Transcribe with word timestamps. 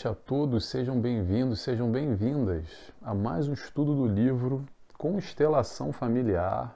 noite 0.00 0.08
a 0.08 0.14
todos, 0.14 0.64
sejam 0.64 0.98
bem-vindos, 0.98 1.60
sejam 1.60 1.90
bem-vindas 1.90 2.64
a 3.02 3.12
mais 3.12 3.48
um 3.48 3.52
estudo 3.52 3.94
do 3.94 4.06
livro 4.06 4.64
Constelação 4.96 5.92
Familiar 5.92 6.74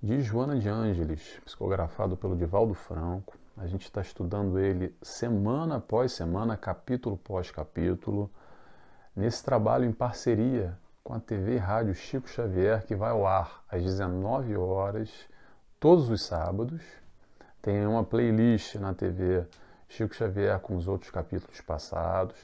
de 0.00 0.20
Joana 0.20 0.56
de 0.56 0.68
Ângeles, 0.68 1.40
psicografado 1.44 2.16
pelo 2.16 2.36
Divaldo 2.36 2.72
Franco. 2.72 3.36
A 3.56 3.66
gente 3.66 3.86
está 3.86 4.00
estudando 4.00 4.60
ele 4.60 4.94
semana 5.02 5.78
após 5.78 6.12
semana, 6.12 6.56
capítulo 6.56 7.18
após 7.20 7.50
capítulo, 7.50 8.30
nesse 9.16 9.42
trabalho 9.42 9.84
em 9.84 9.92
parceria 9.92 10.78
com 11.02 11.14
a 11.14 11.18
TV 11.18 11.56
Rádio 11.56 11.94
Chico 11.94 12.28
Xavier, 12.28 12.86
que 12.86 12.94
vai 12.94 13.10
ao 13.10 13.26
ar 13.26 13.64
às 13.68 13.82
19 13.82 14.56
horas, 14.56 15.10
todos 15.80 16.08
os 16.08 16.22
sábados. 16.22 16.80
Tem 17.60 17.84
uma 17.84 18.04
playlist 18.04 18.76
na 18.76 18.94
TV 18.94 19.44
Chico 19.88 20.14
Xavier 20.14 20.58
com 20.60 20.76
os 20.76 20.88
outros 20.88 21.10
capítulos 21.10 21.60
passados. 21.60 22.36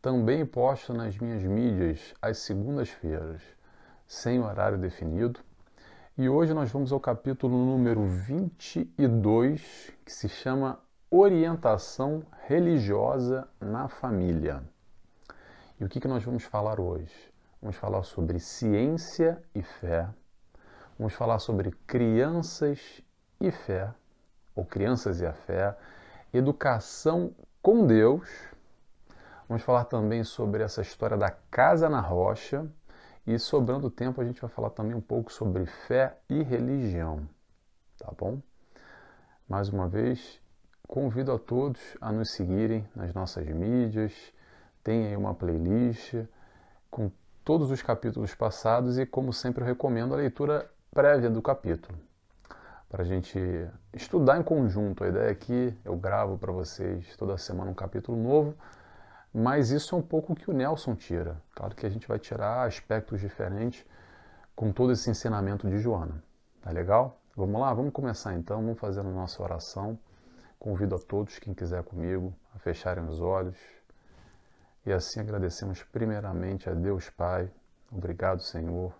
Também 0.00 0.46
posto 0.46 0.94
nas 0.94 1.18
minhas 1.18 1.42
mídias 1.42 2.14
às 2.22 2.38
segundas-feiras, 2.38 3.42
sem 4.06 4.40
horário 4.40 4.78
definido. 4.78 5.40
E 6.16 6.28
hoje 6.28 6.54
nós 6.54 6.70
vamos 6.70 6.92
ao 6.92 7.00
capítulo 7.00 7.56
número 7.56 8.04
22, 8.06 9.92
que 10.04 10.12
se 10.12 10.28
chama 10.28 10.80
Orientação 11.10 12.22
Religiosa 12.46 13.46
na 13.60 13.88
Família. 13.88 14.62
E 15.78 15.84
o 15.84 15.88
que, 15.88 16.00
que 16.00 16.08
nós 16.08 16.24
vamos 16.24 16.44
falar 16.44 16.80
hoje? 16.80 17.12
Vamos 17.60 17.76
falar 17.76 18.02
sobre 18.04 18.38
ciência 18.38 19.42
e 19.54 19.62
fé. 19.62 20.08
Vamos 20.98 21.12
falar 21.12 21.38
sobre 21.38 21.72
crianças 21.86 23.02
e 23.40 23.50
fé, 23.50 23.92
ou 24.54 24.64
crianças 24.64 25.20
e 25.20 25.26
a 25.26 25.32
fé 25.32 25.76
educação 26.32 27.34
com 27.62 27.86
Deus. 27.86 28.28
Vamos 29.48 29.62
falar 29.62 29.84
também 29.84 30.24
sobre 30.24 30.62
essa 30.62 30.82
história 30.82 31.16
da 31.16 31.30
casa 31.30 31.88
na 31.88 32.00
rocha. 32.00 32.66
E 33.26 33.38
sobrando 33.38 33.90
tempo, 33.90 34.20
a 34.20 34.24
gente 34.24 34.40
vai 34.40 34.50
falar 34.50 34.70
também 34.70 34.94
um 34.94 35.00
pouco 35.00 35.32
sobre 35.32 35.66
fé 35.66 36.16
e 36.28 36.42
religião. 36.42 37.28
Tá 37.98 38.12
bom? 38.16 38.40
Mais 39.48 39.68
uma 39.68 39.88
vez, 39.88 40.40
convido 40.86 41.32
a 41.32 41.38
todos 41.38 41.80
a 42.00 42.12
nos 42.12 42.32
seguirem 42.32 42.88
nas 42.94 43.12
nossas 43.12 43.46
mídias. 43.46 44.12
Tem 44.82 45.08
aí 45.08 45.16
uma 45.16 45.34
playlist 45.34 46.14
com 46.90 47.10
todos 47.44 47.70
os 47.70 47.82
capítulos 47.82 48.34
passados 48.34 48.98
e, 48.98 49.06
como 49.06 49.32
sempre, 49.32 49.62
eu 49.62 49.66
recomendo 49.66 50.14
a 50.14 50.18
leitura 50.18 50.70
prévia 50.92 51.28
do 51.28 51.42
capítulo 51.42 52.05
para 52.88 53.02
a 53.02 53.04
gente 53.04 53.38
estudar 53.92 54.38
em 54.38 54.42
conjunto. 54.42 55.04
A 55.04 55.08
ideia 55.08 55.30
é 55.30 55.74
eu 55.84 55.96
gravo 55.96 56.38
para 56.38 56.52
vocês 56.52 57.16
toda 57.16 57.36
semana 57.36 57.70
um 57.70 57.74
capítulo 57.74 58.16
novo, 58.16 58.54
mas 59.32 59.70
isso 59.70 59.94
é 59.94 59.98
um 59.98 60.02
pouco 60.02 60.32
o 60.32 60.36
que 60.36 60.50
o 60.50 60.54
Nelson 60.54 60.94
tira. 60.94 61.40
Claro 61.54 61.74
que 61.74 61.84
a 61.84 61.90
gente 61.90 62.06
vai 62.06 62.18
tirar 62.18 62.66
aspectos 62.66 63.20
diferentes 63.20 63.84
com 64.54 64.72
todo 64.72 64.92
esse 64.92 65.10
ensinamento 65.10 65.68
de 65.68 65.78
Joana. 65.78 66.22
Tá 66.62 66.70
legal? 66.70 67.20
Vamos 67.36 67.60
lá? 67.60 67.72
Vamos 67.74 67.92
começar 67.92 68.34
então, 68.34 68.62
vamos 68.62 68.78
fazer 68.78 69.00
a 69.00 69.04
nossa 69.04 69.42
oração. 69.42 69.98
Convido 70.58 70.94
a 70.94 70.98
todos, 70.98 71.38
quem 71.38 71.52
quiser 71.52 71.82
comigo, 71.82 72.34
a 72.54 72.58
fecharem 72.58 73.04
os 73.04 73.20
olhos. 73.20 73.58
E 74.86 74.92
assim 74.92 75.20
agradecemos 75.20 75.82
primeiramente 75.82 76.70
a 76.70 76.72
Deus 76.72 77.10
Pai. 77.10 77.50
Obrigado, 77.92 78.40
Senhor 78.40 78.94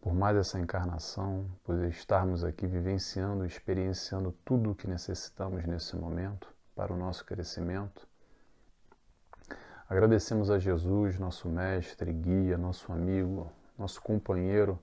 por 0.00 0.14
mais 0.14 0.36
essa 0.36 0.58
encarnação, 0.58 1.46
por 1.62 1.84
estarmos 1.84 2.42
aqui 2.42 2.66
vivenciando, 2.66 3.44
experienciando 3.44 4.32
tudo 4.44 4.70
o 4.70 4.74
que 4.74 4.88
necessitamos 4.88 5.64
nesse 5.66 5.94
momento 5.94 6.48
para 6.74 6.92
o 6.92 6.96
nosso 6.96 7.24
crescimento. 7.24 8.08
Agradecemos 9.88 10.50
a 10.50 10.58
Jesus, 10.58 11.18
nosso 11.18 11.48
mestre, 11.48 12.12
guia, 12.12 12.56
nosso 12.56 12.92
amigo, 12.92 13.52
nosso 13.76 14.00
companheiro 14.00 14.82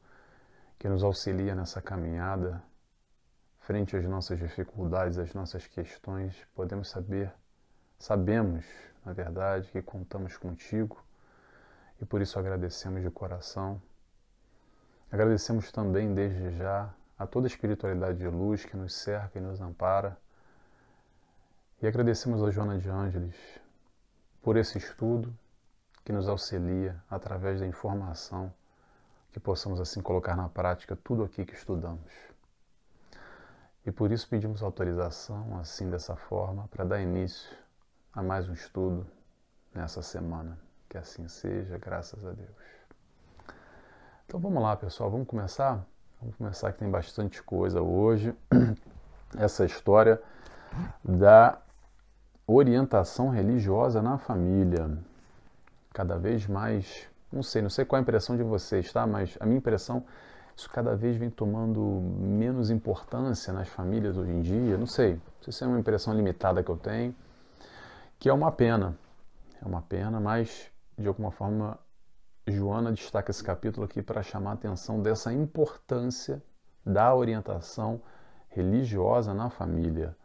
que 0.77 0.87
nos 0.87 1.03
auxilia 1.03 1.55
nessa 1.55 1.81
caminhada 1.81 2.61
frente 3.59 3.97
às 3.97 4.05
nossas 4.05 4.37
dificuldades, 4.37 5.17
às 5.17 5.33
nossas 5.33 5.65
questões. 5.65 6.35
Podemos 6.53 6.89
saber, 6.89 7.33
sabemos, 7.97 8.65
na 9.03 9.13
verdade, 9.13 9.69
que 9.71 9.81
contamos 9.81 10.37
contigo 10.37 11.03
e 11.99 12.05
por 12.05 12.21
isso 12.21 12.37
agradecemos 12.37 13.01
de 13.01 13.09
coração 13.09 13.81
Agradecemos 15.11 15.71
também 15.71 16.13
desde 16.13 16.51
já 16.57 16.93
a 17.17 17.25
toda 17.25 17.47
a 17.47 17.49
espiritualidade 17.49 18.17
de 18.17 18.27
luz 18.27 18.65
que 18.65 18.75
nos 18.75 18.93
cerca 18.93 19.39
e 19.39 19.41
nos 19.41 19.61
ampara. 19.61 20.17
E 21.81 21.87
agradecemos 21.87 22.43
a 22.43 22.51
Joana 22.51 22.77
de 22.77 22.89
Ângeles 22.89 23.35
por 24.41 24.57
esse 24.57 24.77
estudo 24.77 25.33
que 26.03 26.11
nos 26.11 26.27
auxilia 26.27 27.01
através 27.09 27.59
da 27.59 27.67
informação, 27.67 28.53
que 29.31 29.39
possamos 29.39 29.79
assim 29.79 30.01
colocar 30.01 30.35
na 30.35 30.49
prática 30.49 30.95
tudo 30.95 31.23
aqui 31.23 31.45
que 31.45 31.53
estudamos. 31.53 32.11
E 33.85 33.91
por 33.91 34.11
isso 34.11 34.27
pedimos 34.27 34.61
autorização, 34.61 35.57
assim 35.59 35.89
dessa 35.89 36.15
forma, 36.15 36.67
para 36.67 36.83
dar 36.83 37.01
início 37.01 37.57
a 38.11 38.21
mais 38.21 38.49
um 38.49 38.53
estudo 38.53 39.07
nessa 39.73 40.01
semana. 40.01 40.59
Que 40.89 40.97
assim 40.97 41.27
seja, 41.29 41.77
graças 41.77 42.25
a 42.25 42.31
Deus. 42.31 42.76
Então 44.27 44.41
vamos 44.41 44.61
lá, 44.61 44.75
pessoal, 44.75 45.09
vamos 45.09 45.25
começar? 45.25 45.87
Vamos 46.19 46.35
começar 46.35 46.73
que 46.73 46.79
tem 46.79 46.91
bastante 46.91 47.41
coisa 47.41 47.81
hoje. 47.81 48.35
Essa 49.39 49.63
história 49.63 50.21
da 51.01 51.57
orientação 52.45 53.29
religiosa 53.29 54.01
na 54.01 54.17
família. 54.17 54.97
Cada 55.93 56.17
vez 56.17 56.45
mais, 56.45 57.07
não 57.31 57.41
sei, 57.41 57.61
não 57.61 57.69
sei 57.69 57.85
qual 57.85 57.99
a 57.99 58.01
impressão 58.01 58.35
de 58.35 58.43
vocês, 58.43 58.91
tá? 58.91 59.07
Mas 59.07 59.37
a 59.39 59.45
minha 59.45 59.59
impressão, 59.59 60.03
isso 60.57 60.69
cada 60.71 60.93
vez 60.93 61.15
vem 61.15 61.29
tomando 61.29 61.79
menos 62.19 62.69
importância 62.69 63.53
nas 63.53 63.69
famílias 63.69 64.17
hoje 64.17 64.31
em 64.31 64.41
dia. 64.41 64.77
Não 64.77 64.87
sei, 64.87 65.13
não 65.13 65.43
sei 65.43 65.53
se 65.53 65.63
é 65.63 65.67
uma 65.67 65.79
impressão 65.79 66.13
limitada 66.13 66.61
que 66.61 66.69
eu 66.69 66.75
tenho, 66.75 67.15
que 68.19 68.27
é 68.27 68.33
uma 68.33 68.51
pena. 68.51 68.93
É 69.63 69.65
uma 69.65 69.81
pena, 69.81 70.19
mas 70.19 70.69
de 70.97 71.07
alguma 71.07 71.31
forma 71.31 71.79
Joana 72.47 72.93
destaca 72.93 73.29
esse 73.29 73.43
capítulo 73.43 73.85
aqui 73.85 74.01
para 74.01 74.23
chamar 74.23 74.51
a 74.51 74.53
atenção 74.53 75.01
dessa 75.01 75.33
importância 75.33 76.41
da 76.85 77.13
orientação 77.13 78.01
religiosa 78.49 79.33
na 79.33 79.49
família, 79.49 80.15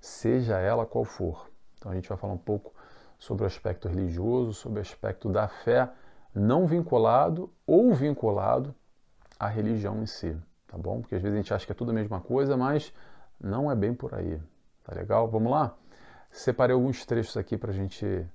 seja 0.00 0.58
ela 0.58 0.84
qual 0.84 1.04
for. 1.04 1.48
Então 1.78 1.92
a 1.92 1.94
gente 1.94 2.08
vai 2.08 2.18
falar 2.18 2.32
um 2.32 2.38
pouco 2.38 2.74
sobre 3.16 3.44
o 3.44 3.46
aspecto 3.46 3.86
religioso, 3.88 4.52
sobre 4.52 4.80
o 4.80 4.82
aspecto 4.82 5.28
da 5.28 5.46
fé 5.46 5.88
não 6.34 6.66
vinculado 6.66 7.52
ou 7.66 7.94
vinculado 7.94 8.74
à 9.38 9.46
religião 9.46 10.02
em 10.02 10.06
si, 10.06 10.36
tá 10.66 10.76
bom? 10.76 11.00
Porque 11.00 11.14
às 11.14 11.22
vezes 11.22 11.34
a 11.34 11.40
gente 11.40 11.54
acha 11.54 11.64
que 11.64 11.72
é 11.72 11.74
tudo 11.74 11.92
a 11.92 11.94
mesma 11.94 12.20
coisa, 12.20 12.56
mas 12.56 12.92
não 13.40 13.70
é 13.70 13.76
bem 13.76 13.94
por 13.94 14.14
aí, 14.14 14.40
tá 14.84 14.94
legal? 14.94 15.28
Vamos 15.28 15.50
lá? 15.52 15.76
Separei 16.30 16.74
alguns 16.74 17.06
trechos 17.06 17.36
aqui 17.36 17.56
para 17.56 17.70
a 17.70 17.74
gente 17.74 18.26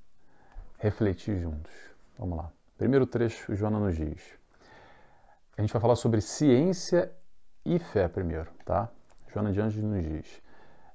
refletir 0.80 1.38
juntos. 1.40 1.72
Vamos 2.18 2.38
lá. 2.38 2.63
Primeiro 2.78 3.06
trecho, 3.06 3.56
Joana 3.56 3.80
nos 3.80 3.96
diz. 3.96 4.22
A 5.56 5.62
gente 5.62 5.72
vai 5.72 5.82
falar 5.82 5.96
sobre 5.96 6.22
ciência 6.22 7.12
e 7.64 7.78
fé 7.78 8.08
primeiro, 8.08 8.50
tá? 8.66 8.90
Joana 9.32 9.52
de 9.52 9.62
Anjos 9.62 9.84
nos 9.84 10.04
diz. 10.04 10.42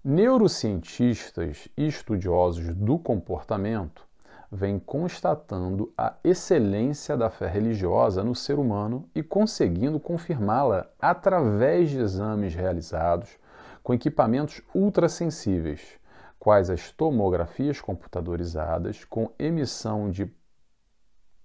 Neurocientistas 0.04 1.68
e 1.76 1.86
estudiosos 1.86 2.74
do 2.74 2.98
comportamento 2.98 4.06
vêm 4.50 4.78
constatando 4.78 5.92
a 5.96 6.14
excelência 6.24 7.16
da 7.16 7.30
fé 7.30 7.46
religiosa 7.46 8.24
no 8.24 8.34
ser 8.34 8.58
humano 8.58 9.08
e 9.14 9.22
conseguindo 9.22 10.00
confirmá-la 10.00 10.88
através 10.98 11.90
de 11.90 11.98
exames 11.98 12.54
realizados 12.54 13.38
com 13.82 13.94
equipamentos 13.94 14.62
ultrassensíveis, 14.74 15.98
quais 16.38 16.70
as 16.70 16.90
tomografias 16.90 17.80
computadorizadas 17.80 19.04
com 19.04 19.30
emissão 19.38 20.10
de 20.10 20.26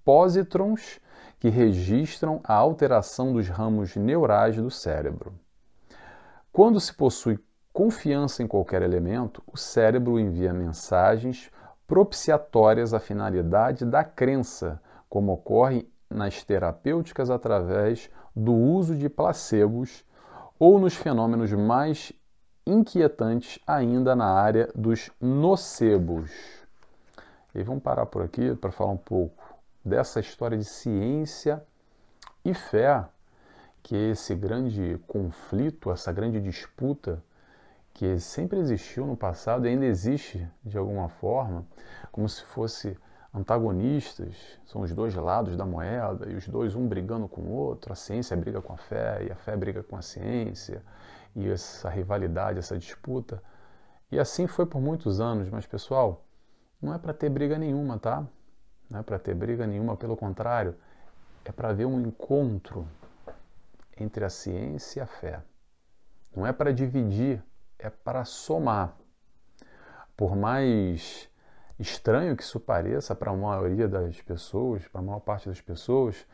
pósitrons 0.04 1.00
que 1.40 1.50
registram 1.50 2.40
a 2.44 2.54
alteração 2.54 3.34
dos 3.34 3.50
ramos 3.50 3.96
neurais 3.96 4.56
do 4.56 4.72
cérebro. 4.72 5.34
Quando 6.52 6.80
se 6.80 6.94
possui 6.94 7.40
confiança 7.74 8.44
em 8.44 8.48
qualquer 8.48 8.82
elemento, 8.82 9.44
o 9.46 9.58
cérebro 9.58 10.20
envia 10.20 10.54
mensagens 10.54 11.52
propiciatórias 11.88 12.94
à 12.94 13.00
finalidade 13.00 13.84
da 13.86 14.04
crença, 14.04 14.82
como 15.10 15.34
ocorre 15.34 15.88
nas 16.10 16.44
terapêuticas 16.44 17.30
através 17.30 18.10
do 18.36 18.54
uso 18.54 18.96
de 18.96 19.10
placebos 19.10 20.06
ou 20.58 20.80
nos 20.80 20.96
fenômenos 20.96 21.52
mais 21.52 22.14
inquietantes 22.66 23.60
ainda 23.68 24.16
na 24.16 24.28
área 24.28 24.70
dos 24.74 25.12
nocebos. 25.20 26.32
E 27.54 27.62
vamos 27.64 27.84
parar 27.84 28.06
por 28.06 28.22
aqui 28.24 28.56
para 28.56 28.72
falar 28.72 28.92
um 28.92 28.98
pouco 28.98 29.43
dessa 29.84 30.20
história 30.20 30.58
de 30.58 30.66
ciência 30.66 31.64
e 32.44 32.54
fé, 32.54 33.06
que 33.82 33.96
é 33.96 34.12
esse 34.12 34.34
grande 34.34 35.00
conflito, 35.08 35.92
essa 35.92 36.12
grande 36.12 36.40
disputa 36.40 37.24
que 37.94 38.18
sempre 38.20 38.60
existiu 38.60 39.06
no 39.06 39.16
passado 39.16 39.66
e 39.66 39.70
ainda 39.70 39.86
existe 39.86 40.48
de 40.64 40.78
alguma 40.78 41.10
forma, 41.10 41.66
como 42.12 42.28
se 42.28 42.44
fosse 42.44 42.98
antagonistas, 43.34 44.36
são 44.66 44.82
os 44.82 44.94
dois 44.94 45.14
lados 45.16 45.58
da 45.58 45.66
moeda 45.66 46.30
e 46.30 46.36
os 46.36 46.48
dois 46.48 46.76
um 46.76 46.88
brigando 46.88 47.28
com 47.28 47.42
o 47.42 47.52
outro, 47.52 47.92
a 47.92 47.96
ciência 47.96 48.38
briga 48.38 48.62
com 48.62 48.74
a 48.74 48.78
fé 48.78 49.26
e 49.28 49.32
a 49.32 49.36
fé 49.36 49.56
briga 49.58 49.84
com 49.84 49.96
a 49.96 50.02
ciência 50.02 50.84
e 51.36 51.50
essa 51.50 51.90
rivalidade, 51.90 52.60
essa 52.60 52.78
disputa. 52.78 53.42
E 54.12 54.20
assim 54.20 54.46
foi 54.46 54.66
por 54.66 54.80
muitos 54.80 55.20
anos, 55.20 55.50
mas 55.50 55.66
pessoal, 55.66 56.26
não 56.82 56.94
é 56.94 56.98
para 56.98 57.14
ter 57.14 57.30
briga 57.30 57.58
nenhuma, 57.58 57.98
tá? 57.98 58.26
Não 58.90 59.00
é 59.00 59.04
para 59.04 59.20
ter 59.20 59.34
briga 59.34 59.66
nenhuma, 59.66 59.96
pelo 59.98 60.16
contrário, 60.16 60.76
é 61.46 61.52
para 61.52 61.74
ver 61.74 61.86
um 61.86 62.00
encontro 62.00 62.88
entre 63.98 64.24
a 64.24 64.30
ciência 64.30 65.00
e 65.00 65.04
a 65.04 65.08
fé. 65.08 65.42
Não 66.36 66.46
é 66.46 66.52
para 66.52 66.74
dividir, 66.74 67.44
é 67.78 67.90
para 67.90 68.26
somar. 68.26 68.96
Por 70.16 70.36
mais 70.36 71.30
estranho 71.80 72.36
que 72.36 72.44
isso 72.44 72.60
pareça 72.60 73.16
para 73.16 73.32
a 73.32 73.36
maioria 73.36 73.88
das 73.88 74.22
pessoas, 74.22 74.88
para 74.88 75.02
a 75.02 75.04
maior 75.04 75.20
parte 75.20 75.50
das 75.50 75.62
pessoas, 75.62 76.26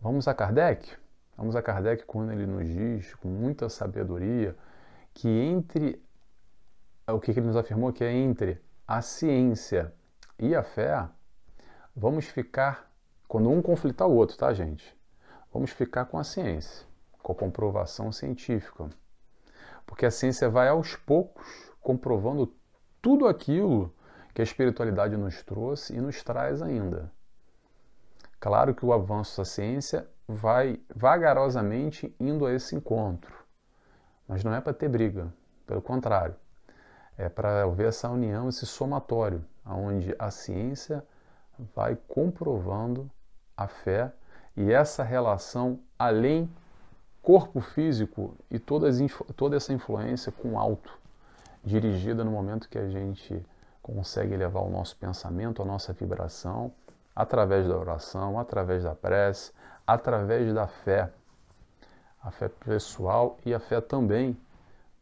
vamos 0.00 0.28
a 0.28 0.34
Kardec. 0.34 0.96
Vamos 1.36 1.56
a 1.56 1.62
Kardec 1.62 2.04
quando 2.04 2.32
ele 2.32 2.46
nos 2.46 2.66
diz, 2.66 3.14
com 3.14 3.28
muita 3.28 3.68
sabedoria, 3.68 4.56
que 5.14 5.28
entre 5.28 6.02
o 7.08 7.18
que 7.18 7.30
ele 7.30 7.40
nos 7.40 7.56
afirmou 7.56 7.92
que 7.92 8.04
é 8.04 8.12
entre 8.12 8.60
a 8.86 9.00
ciência 9.00 9.92
e 10.38 10.54
a 10.54 10.62
fé, 10.62 11.08
vamos 11.94 12.26
ficar 12.26 12.90
quando 13.26 13.50
um 13.50 13.62
conflitar 13.62 14.08
o 14.08 14.14
outro, 14.14 14.36
tá, 14.36 14.52
gente? 14.52 14.96
Vamos 15.52 15.70
ficar 15.70 16.04
com 16.06 16.18
a 16.18 16.24
ciência, 16.24 16.86
com 17.22 17.32
a 17.32 17.34
comprovação 17.34 18.10
científica. 18.10 18.88
Porque 19.86 20.06
a 20.06 20.10
ciência 20.10 20.48
vai 20.48 20.68
aos 20.68 20.96
poucos 20.96 21.72
comprovando 21.80 22.52
tudo 23.00 23.26
aquilo 23.26 23.94
que 24.34 24.40
a 24.40 24.44
espiritualidade 24.44 25.16
nos 25.16 25.42
trouxe 25.42 25.94
e 25.94 26.00
nos 26.00 26.22
traz 26.22 26.62
ainda. 26.62 27.10
Claro 28.38 28.74
que 28.74 28.84
o 28.86 28.92
avanço 28.92 29.38
da 29.38 29.44
ciência 29.44 30.08
vai 30.26 30.80
vagarosamente 30.94 32.14
indo 32.18 32.46
a 32.46 32.52
esse 32.54 32.74
encontro, 32.74 33.34
mas 34.26 34.44
não 34.44 34.54
é 34.54 34.60
para 34.60 34.72
ter 34.72 34.88
briga, 34.88 35.32
pelo 35.66 35.82
contrário, 35.82 36.36
é 37.18 37.28
para 37.28 37.64
haver 37.64 37.88
essa 37.88 38.08
união, 38.08 38.48
esse 38.48 38.64
somatório, 38.64 39.44
onde 39.66 40.14
a 40.18 40.30
ciência 40.30 41.04
vai 41.74 41.96
comprovando 42.08 43.10
a 43.56 43.66
fé 43.66 44.12
e 44.56 44.72
essa 44.72 45.02
relação 45.02 45.80
além 45.98 46.50
corpo 47.22 47.60
físico 47.60 48.34
e 48.50 48.58
todas, 48.58 48.98
toda 49.36 49.56
essa 49.56 49.72
influência 49.72 50.32
com 50.32 50.52
o 50.52 50.58
alto, 50.58 50.98
dirigida 51.62 52.24
no 52.24 52.30
momento 52.30 52.68
que 52.68 52.78
a 52.78 52.88
gente 52.88 53.44
consegue 53.82 54.36
levar 54.36 54.60
o 54.60 54.70
nosso 54.70 54.96
pensamento, 54.96 55.62
a 55.62 55.64
nossa 55.64 55.92
vibração, 55.92 56.72
através 57.14 57.68
da 57.68 57.76
oração, 57.76 58.38
através 58.38 58.84
da 58.84 58.94
prece, 58.94 59.52
através 59.86 60.52
da 60.54 60.66
fé, 60.66 61.12
a 62.22 62.30
fé 62.30 62.48
pessoal 62.48 63.36
e 63.44 63.52
a 63.52 63.60
fé 63.60 63.80
também 63.80 64.36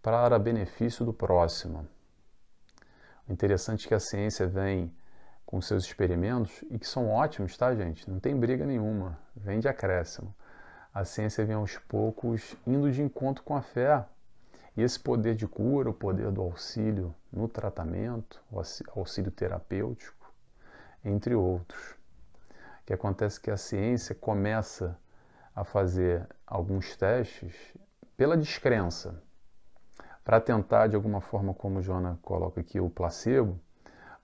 para 0.02 0.38
benefício 0.38 1.04
do 1.04 1.12
próximo. 1.12 1.86
O 3.28 3.32
interessante 3.32 3.86
é 3.86 3.88
que 3.88 3.94
a 3.94 4.00
ciência 4.00 4.46
vem 4.46 4.92
com 5.48 5.62
seus 5.62 5.84
experimentos 5.84 6.62
e 6.70 6.78
que 6.78 6.86
são 6.86 7.08
ótimos, 7.08 7.56
tá, 7.56 7.74
gente? 7.74 8.08
Não 8.08 8.20
tem 8.20 8.36
briga 8.38 8.66
nenhuma, 8.66 9.18
vem 9.34 9.58
de 9.58 9.66
acréscimo. 9.66 10.34
A 10.92 11.06
ciência 11.06 11.42
vem 11.42 11.56
aos 11.56 11.78
poucos 11.78 12.54
indo 12.66 12.92
de 12.92 13.00
encontro 13.00 13.42
com 13.42 13.56
a 13.56 13.62
fé, 13.62 14.04
e 14.76 14.82
esse 14.82 15.00
poder 15.00 15.34
de 15.34 15.48
cura, 15.48 15.88
o 15.88 15.94
poder 15.94 16.30
do 16.30 16.42
auxílio 16.42 17.14
no 17.32 17.48
tratamento, 17.48 18.44
o 18.52 18.60
auxílio 18.94 19.30
terapêutico, 19.30 20.30
entre 21.02 21.34
outros. 21.34 21.92
O 22.82 22.84
que 22.84 22.92
acontece 22.92 23.38
é 23.38 23.42
que 23.44 23.50
a 23.50 23.56
ciência 23.56 24.14
começa 24.14 24.98
a 25.56 25.64
fazer 25.64 26.28
alguns 26.46 26.94
testes 26.94 27.56
pela 28.18 28.36
descrença, 28.36 29.22
para 30.22 30.42
tentar, 30.42 30.88
de 30.88 30.94
alguma 30.94 31.22
forma, 31.22 31.54
como 31.54 31.80
Jona 31.80 32.18
coloca 32.20 32.60
aqui, 32.60 32.78
o 32.78 32.90
placebo, 32.90 33.58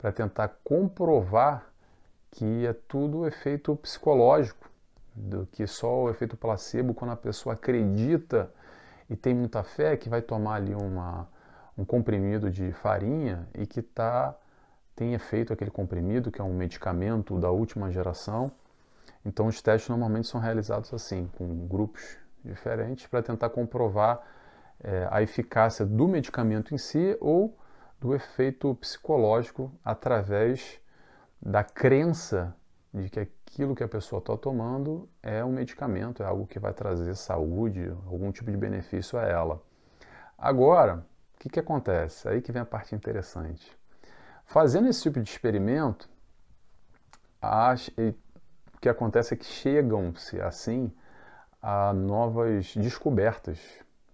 para 0.05 0.13
tentar 0.13 0.49
comprovar 0.63 1.65
que 2.31 2.67
é 2.67 2.75
tudo 2.75 3.27
efeito 3.27 3.75
psicológico, 3.75 4.69
do 5.15 5.47
que 5.47 5.67
só 5.67 6.03
o 6.03 6.11
efeito 6.11 6.37
placebo 6.37 6.93
quando 6.93 7.13
a 7.13 7.17
pessoa 7.17 7.55
acredita 7.55 8.53
e 9.09 9.17
tem 9.17 9.33
muita 9.33 9.63
fé 9.63 9.97
que 9.97 10.11
vai 10.11 10.21
tomar 10.21 10.57
ali 10.57 10.75
uma, 10.75 11.27
um 11.79 11.87
comprimido 11.87 12.51
de 12.51 12.71
farinha 12.73 13.49
e 13.55 13.67
que 13.67 13.81
tá, 13.81 14.37
tem 14.95 15.15
efeito 15.15 15.55
aquele 15.55 15.71
comprimido, 15.71 16.31
que 16.31 16.39
é 16.39 16.45
um 16.45 16.53
medicamento 16.53 17.41
da 17.41 17.51
última 17.51 17.91
geração. 17.91 18.53
Então 19.25 19.47
os 19.47 19.63
testes 19.63 19.89
normalmente 19.89 20.29
são 20.29 20.39
realizados 20.39 20.93
assim, 20.93 21.31
com 21.39 21.67
grupos 21.67 22.19
diferentes, 22.45 23.07
para 23.07 23.23
tentar 23.23 23.49
comprovar 23.49 24.21
é, 24.83 25.09
a 25.11 25.23
eficácia 25.23 25.87
do 25.87 26.07
medicamento 26.07 26.75
em 26.75 26.79
si 26.79 27.17
ou 27.23 27.57
do 28.05 28.15
efeito 28.15 28.75
psicológico 28.75 29.73
através 29.83 30.79
da 31.41 31.65
crença 31.65 32.55
de 32.93 33.09
que 33.09 33.19
aquilo 33.19 33.75
que 33.75 33.83
a 33.83 33.89
pessoa 33.89 34.19
está 34.19 34.37
tomando 34.37 35.09
é 35.23 35.43
um 35.43 35.51
medicamento, 35.51 36.23
é 36.23 36.27
algo 36.27 36.47
que 36.47 36.59
vai 36.59 36.75
trazer 36.75 37.17
saúde, 37.17 37.89
algum 38.07 38.31
tipo 38.31 38.51
de 38.51 38.59
benefício 38.59 39.19
a 39.19 39.23
ela. 39.23 39.63
Agora, 40.37 40.97
o 41.35 41.39
que, 41.39 41.49
que 41.49 41.59
acontece? 41.59 42.29
Aí 42.29 42.43
que 42.43 42.53
vem 42.53 42.61
a 42.61 42.67
parte 42.67 42.95
interessante. 42.95 43.75
Fazendo 44.45 44.87
esse 44.87 45.01
tipo 45.01 45.19
de 45.19 45.31
experimento, 45.31 46.07
o 47.41 48.79
que 48.83 48.89
acontece 48.91 49.33
é 49.33 49.37
que 49.39 49.47
chegam-se 49.47 50.39
assim 50.43 50.93
a 51.63 51.95
novas 51.95 52.77
descobertas. 52.77 53.59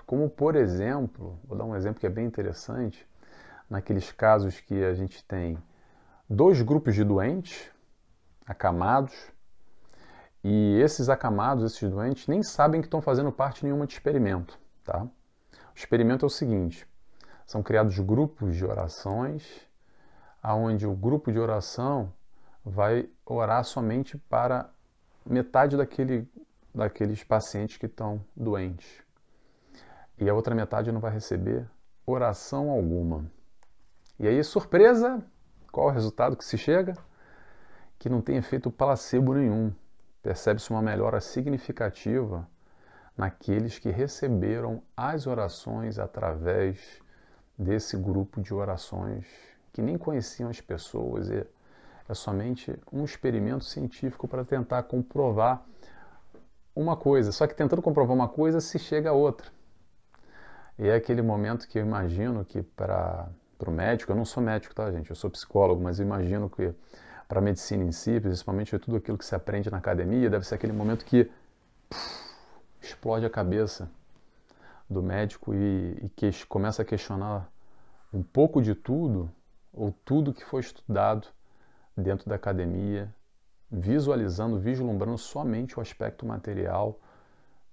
Como, 0.07 0.31
por 0.31 0.55
exemplo, 0.55 1.41
vou 1.43 1.59
dar 1.59 1.65
um 1.65 1.75
exemplo 1.75 1.99
que 1.99 2.07
é 2.07 2.11
bem 2.11 2.25
interessante, 2.25 3.10
naqueles 3.71 4.11
casos 4.11 4.61
que 4.61 4.83
a 4.85 4.93
gente 4.93 5.25
tem 5.25 5.57
dois 6.29 6.61
grupos 6.61 6.95
de 6.95 7.05
doentes, 7.05 7.71
acamados. 8.45 9.15
E 10.43 10.81
esses 10.81 11.09
acamados, 11.09 11.65
esses 11.65 11.89
doentes, 11.89 12.27
nem 12.27 12.43
sabem 12.43 12.81
que 12.81 12.89
estão 12.89 13.01
fazendo 13.01 13.31
parte 13.31 13.65
nenhuma 13.65 13.87
de 13.87 13.93
experimento. 13.93 14.59
Tá? 14.85 15.03
O 15.03 15.09
experimento 15.77 16.25
é 16.25 16.27
o 16.27 16.31
seguinte: 16.31 16.87
são 17.47 17.63
criados 17.63 17.99
grupos 17.99 18.57
de 18.57 18.65
orações, 18.65 19.45
aonde 20.43 20.87
o 20.87 20.95
grupo 20.95 21.31
de 21.31 21.39
oração 21.39 22.13
vai 22.65 23.09
orar 23.25 23.65
somente 23.65 24.19
para 24.19 24.69
metade 25.25 25.77
daquele, 25.77 26.29
daqueles 26.75 27.23
pacientes 27.23 27.77
que 27.77 27.87
estão 27.87 28.25
doentes. 28.35 29.03
E 30.19 30.29
a 30.29 30.35
outra 30.35 30.55
metade 30.55 30.91
não 30.91 31.01
vai 31.01 31.13
receber 31.13 31.67
oração 32.05 32.71
alguma. 32.71 33.31
E 34.21 34.29
aí, 34.29 34.45
surpresa, 34.45 35.21
qual 35.73 35.89
o 35.89 35.91
resultado 35.91 36.37
que 36.37 36.45
se 36.45 36.57
chega? 36.57 36.95
que 38.01 38.09
não 38.09 38.23
tem 38.23 38.39
efeito 38.39 38.71
placebo 38.71 39.35
nenhum. 39.35 39.71
Percebe-se 40.23 40.71
uma 40.71 40.83
melhora 40.83 41.21
significativa 41.21 42.49
naqueles 43.17 43.79
que 43.79 43.91
receberam 43.91 44.83
as 44.97 45.27
orações 45.27 45.99
através 45.99 47.01
desse 47.57 47.97
grupo 47.99 48.41
de 48.41 48.55
orações 48.55 49.27
que 49.71 49.83
nem 49.83 49.99
conheciam 49.99 50.49
as 50.49 50.63
pessoas. 50.63 51.29
E 51.29 51.47
é 52.09 52.15
somente 52.15 52.75
um 52.91 53.05
experimento 53.05 53.65
científico 53.65 54.27
para 54.27 54.47
tentar 54.47 54.85
comprovar 54.85 55.63
uma 56.75 56.97
coisa. 56.97 57.33
Só 57.33 57.47
que 57.47 57.55
tentando 57.55 57.83
comprovar 57.83 58.17
uma 58.17 58.29
coisa, 58.29 58.63
se 58.63 58.79
chega 58.79 59.11
a 59.11 59.13
outra. 59.13 59.49
E 60.79 60.89
é 60.89 60.95
aquele 60.95 61.21
momento 61.21 61.69
que 61.69 61.79
eu 61.79 61.85
imagino 61.85 62.47
que 62.47 62.63
para 62.63 63.29
o 63.69 63.73
médico, 63.73 64.13
eu 64.13 64.17
não 64.17 64.25
sou 64.25 64.43
médico, 64.43 64.75
tá, 64.75 64.91
gente? 64.91 65.11
Eu 65.11 65.17
sou 65.17 65.29
psicólogo, 65.29 65.83
mas 65.83 65.99
imagino 65.99 66.49
que 66.49 66.73
para 67.29 67.41
a 67.41 67.43
medicina 67.43 67.85
em 67.85 67.93
si, 67.93 68.19
principalmente 68.21 68.79
tudo 68.79 68.97
aquilo 68.97 69.19
que 69.19 69.25
se 69.25 69.35
aprende 69.35 69.71
na 69.71 69.79
academia, 69.79 70.31
deve 70.31 70.47
ser 70.47 70.55
aquele 70.55 70.73
momento 70.73 71.05
que 71.05 71.31
puf, 71.89 72.35
explode 72.81 73.27
a 73.27 73.31
cabeça 73.31 73.91
do 74.89 75.03
médico 75.03 75.55
e, 75.55 75.99
e 76.03 76.09
que 76.09 76.47
começa 76.47 76.83
a 76.83 76.85
questionar 76.85 77.51
um 78.13 78.23
pouco 78.23 78.61
de 78.61 78.75
tudo 78.75 79.31
ou 79.73 79.93
tudo 80.05 80.33
que 80.33 80.45
foi 80.45 80.61
estudado 80.61 81.29
dentro 81.97 82.29
da 82.29 82.35
academia, 82.35 83.15
visualizando, 83.71 84.59
vislumbrando 84.59 85.17
somente 85.17 85.79
o 85.79 85.81
aspecto 85.81 86.27
material 86.27 86.99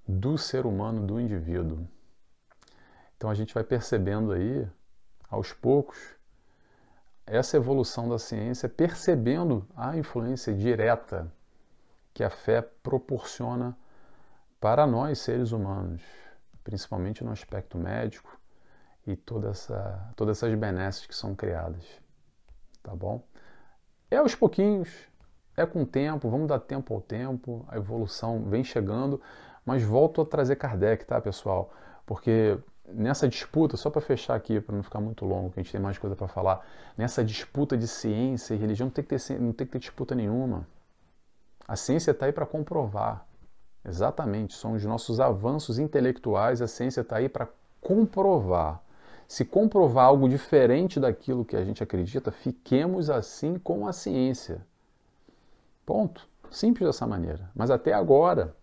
do 0.07 0.37
ser 0.37 0.65
humano, 0.65 1.05
do 1.05 1.19
indivíduo. 1.19 1.87
Então 3.15 3.29
a 3.29 3.33
gente 3.33 3.53
vai 3.53 3.63
percebendo 3.63 4.31
aí, 4.31 4.67
aos 5.29 5.53
poucos, 5.53 5.97
essa 7.25 7.57
evolução 7.57 8.07
da 8.07 8.17
ciência 8.17 8.69
percebendo 8.69 9.67
a 9.75 9.97
influência 9.97 10.53
direta 10.53 11.31
que 12.13 12.23
a 12.23 12.29
fé 12.29 12.61
proporciona 12.61 13.77
para 14.59 14.87
nós 14.87 15.19
seres 15.19 15.51
humanos, 15.51 16.01
principalmente 16.63 17.23
no 17.23 17.31
aspecto 17.31 17.77
médico 17.77 18.39
e 19.05 19.15
toda 19.15 19.49
essa, 19.49 20.11
todas 20.15 20.37
essas 20.37 20.57
benesses 20.57 21.05
que 21.05 21.15
são 21.15 21.35
criadas. 21.35 21.85
Tá 22.81 22.95
bom? 22.95 23.23
É 24.09 24.17
aos 24.17 24.33
pouquinhos, 24.33 24.89
é 25.55 25.65
com 25.65 25.83
o 25.83 25.85
tempo, 25.85 26.29
vamos 26.29 26.47
dar 26.47 26.59
tempo 26.59 26.93
ao 26.93 27.01
tempo, 27.01 27.65
a 27.67 27.77
evolução 27.77 28.43
vem 28.49 28.63
chegando, 28.63 29.21
mas 29.65 29.83
volto 29.83 30.21
a 30.21 30.25
trazer 30.25 30.55
Kardec, 30.55 31.05
tá, 31.05 31.19
pessoal? 31.19 31.73
Porque 32.05 32.57
nessa 32.87 33.27
disputa, 33.27 33.75
só 33.75 33.89
para 33.89 34.01
fechar 34.01 34.35
aqui, 34.35 34.59
para 34.59 34.75
não 34.75 34.83
ficar 34.83 34.99
muito 34.99 35.25
longo, 35.25 35.51
que 35.51 35.59
a 35.59 35.63
gente 35.63 35.71
tem 35.71 35.81
mais 35.81 35.97
coisa 35.97 36.15
para 36.15 36.27
falar, 36.27 36.65
nessa 36.97 37.23
disputa 37.23 37.77
de 37.77 37.87
ciência 37.87 38.53
e 38.53 38.57
religião 38.57 38.87
não 38.87 38.91
tem 38.91 39.03
que 39.03 39.15
ter, 39.15 39.39
não 39.39 39.51
tem 39.51 39.67
que 39.67 39.73
ter 39.73 39.79
disputa 39.79 40.15
nenhuma. 40.15 40.65
A 41.67 41.75
ciência 41.75 42.11
está 42.11 42.25
aí 42.25 42.31
para 42.31 42.45
comprovar. 42.45 43.25
Exatamente, 43.85 44.55
são 44.55 44.73
os 44.73 44.83
nossos 44.83 45.19
avanços 45.19 45.79
intelectuais, 45.79 46.61
a 46.61 46.67
ciência 46.67 47.01
está 47.01 47.17
aí 47.17 47.29
para 47.29 47.47
comprovar. 47.81 48.81
Se 49.27 49.43
comprovar 49.43 50.05
algo 50.05 50.29
diferente 50.29 50.99
daquilo 50.99 51.43
que 51.43 51.55
a 51.55 51.63
gente 51.63 51.83
acredita, 51.83 52.31
fiquemos 52.31 53.09
assim 53.09 53.59
com 53.59 53.85
a 53.85 53.93
ciência. 53.93 54.65
Ponto. 55.85 56.27
Simples 56.49 56.87
dessa 56.87 57.05
maneira. 57.05 57.49
Mas 57.53 57.69
até 57.69 57.93
agora, 57.93 58.55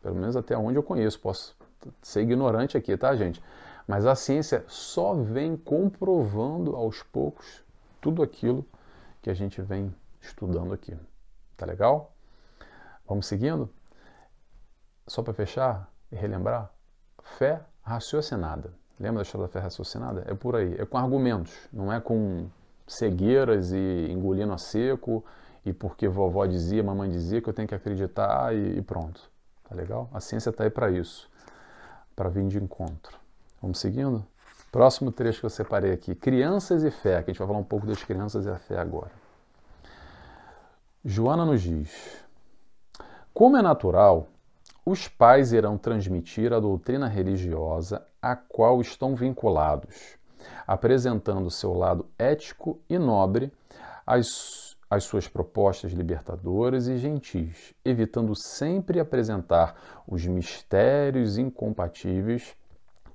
pelo 0.00 0.14
menos 0.14 0.36
até 0.36 0.56
onde 0.56 0.78
eu 0.78 0.82
conheço, 0.82 1.18
posso 1.18 1.56
ser 2.00 2.22
ignorante 2.22 2.76
aqui, 2.76 2.96
tá, 2.96 3.14
gente? 3.16 3.42
Mas 3.86 4.06
a 4.06 4.14
ciência 4.14 4.64
só 4.68 5.14
vem 5.14 5.56
comprovando 5.56 6.76
aos 6.76 7.02
poucos 7.02 7.62
tudo 8.00 8.22
aquilo 8.22 8.66
que 9.20 9.30
a 9.30 9.34
gente 9.34 9.60
vem 9.62 9.94
estudando 10.20 10.72
aqui. 10.72 10.96
Tá 11.56 11.66
legal? 11.66 12.12
Vamos 13.06 13.26
seguindo? 13.26 13.68
Só 15.06 15.22
para 15.22 15.34
fechar 15.34 15.90
e 16.10 16.16
relembrar, 16.16 16.70
fé 17.22 17.60
raciocinada. 17.82 18.72
Lembra 18.98 19.16
da 19.16 19.22
história 19.22 19.46
da 19.46 19.52
fé 19.52 19.58
raciocinada? 19.58 20.24
É 20.26 20.34
por 20.34 20.56
aí, 20.56 20.74
é 20.78 20.86
com 20.86 20.96
argumentos, 20.96 21.52
não 21.72 21.92
é 21.92 22.00
com 22.00 22.48
cegueiras 22.86 23.72
e 23.72 24.08
engolindo 24.10 24.52
a 24.52 24.58
seco 24.58 25.24
e 25.64 25.72
porque 25.72 26.08
vovó 26.08 26.44
dizia, 26.46 26.82
mamãe 26.82 27.10
dizia 27.10 27.40
que 27.40 27.48
eu 27.48 27.54
tenho 27.54 27.68
que 27.68 27.74
acreditar 27.74 28.54
e, 28.54 28.78
e 28.78 28.82
pronto. 28.82 29.30
Tá 29.68 29.74
legal? 29.74 30.08
A 30.12 30.20
ciência 30.20 30.50
está 30.50 30.64
aí 30.64 30.70
para 30.70 30.90
isso, 30.90 31.30
para 32.14 32.28
vir 32.28 32.46
de 32.48 32.58
encontro. 32.58 33.21
Vamos 33.62 33.78
seguindo? 33.78 34.26
Próximo 34.72 35.12
trecho 35.12 35.38
que 35.38 35.46
eu 35.46 35.50
separei 35.50 35.92
aqui: 35.92 36.16
Crianças 36.16 36.82
e 36.82 36.90
fé, 36.90 37.22
que 37.22 37.30
a 37.30 37.32
gente 37.32 37.38
vai 37.38 37.46
falar 37.46 37.60
um 37.60 37.64
pouco 37.64 37.86
das 37.86 38.02
crianças 38.02 38.44
e 38.44 38.50
a 38.50 38.58
fé 38.58 38.76
agora. 38.76 39.12
Joana 41.04 41.44
nos 41.44 41.62
diz: 41.62 42.24
Como 43.32 43.56
é 43.56 43.62
natural, 43.62 44.26
os 44.84 45.06
pais 45.06 45.52
irão 45.52 45.78
transmitir 45.78 46.52
a 46.52 46.58
doutrina 46.58 47.06
religiosa 47.06 48.04
a 48.20 48.34
qual 48.34 48.80
estão 48.80 49.14
vinculados, 49.14 50.16
apresentando 50.66 51.48
seu 51.48 51.72
lado 51.72 52.04
ético 52.18 52.80
e 52.90 52.98
nobre, 52.98 53.52
as, 54.04 54.76
as 54.90 55.04
suas 55.04 55.28
propostas 55.28 55.92
libertadoras 55.92 56.88
e 56.88 56.98
gentis, 56.98 57.72
evitando 57.84 58.34
sempre 58.34 58.98
apresentar 58.98 60.02
os 60.04 60.26
mistérios 60.26 61.38
incompatíveis 61.38 62.56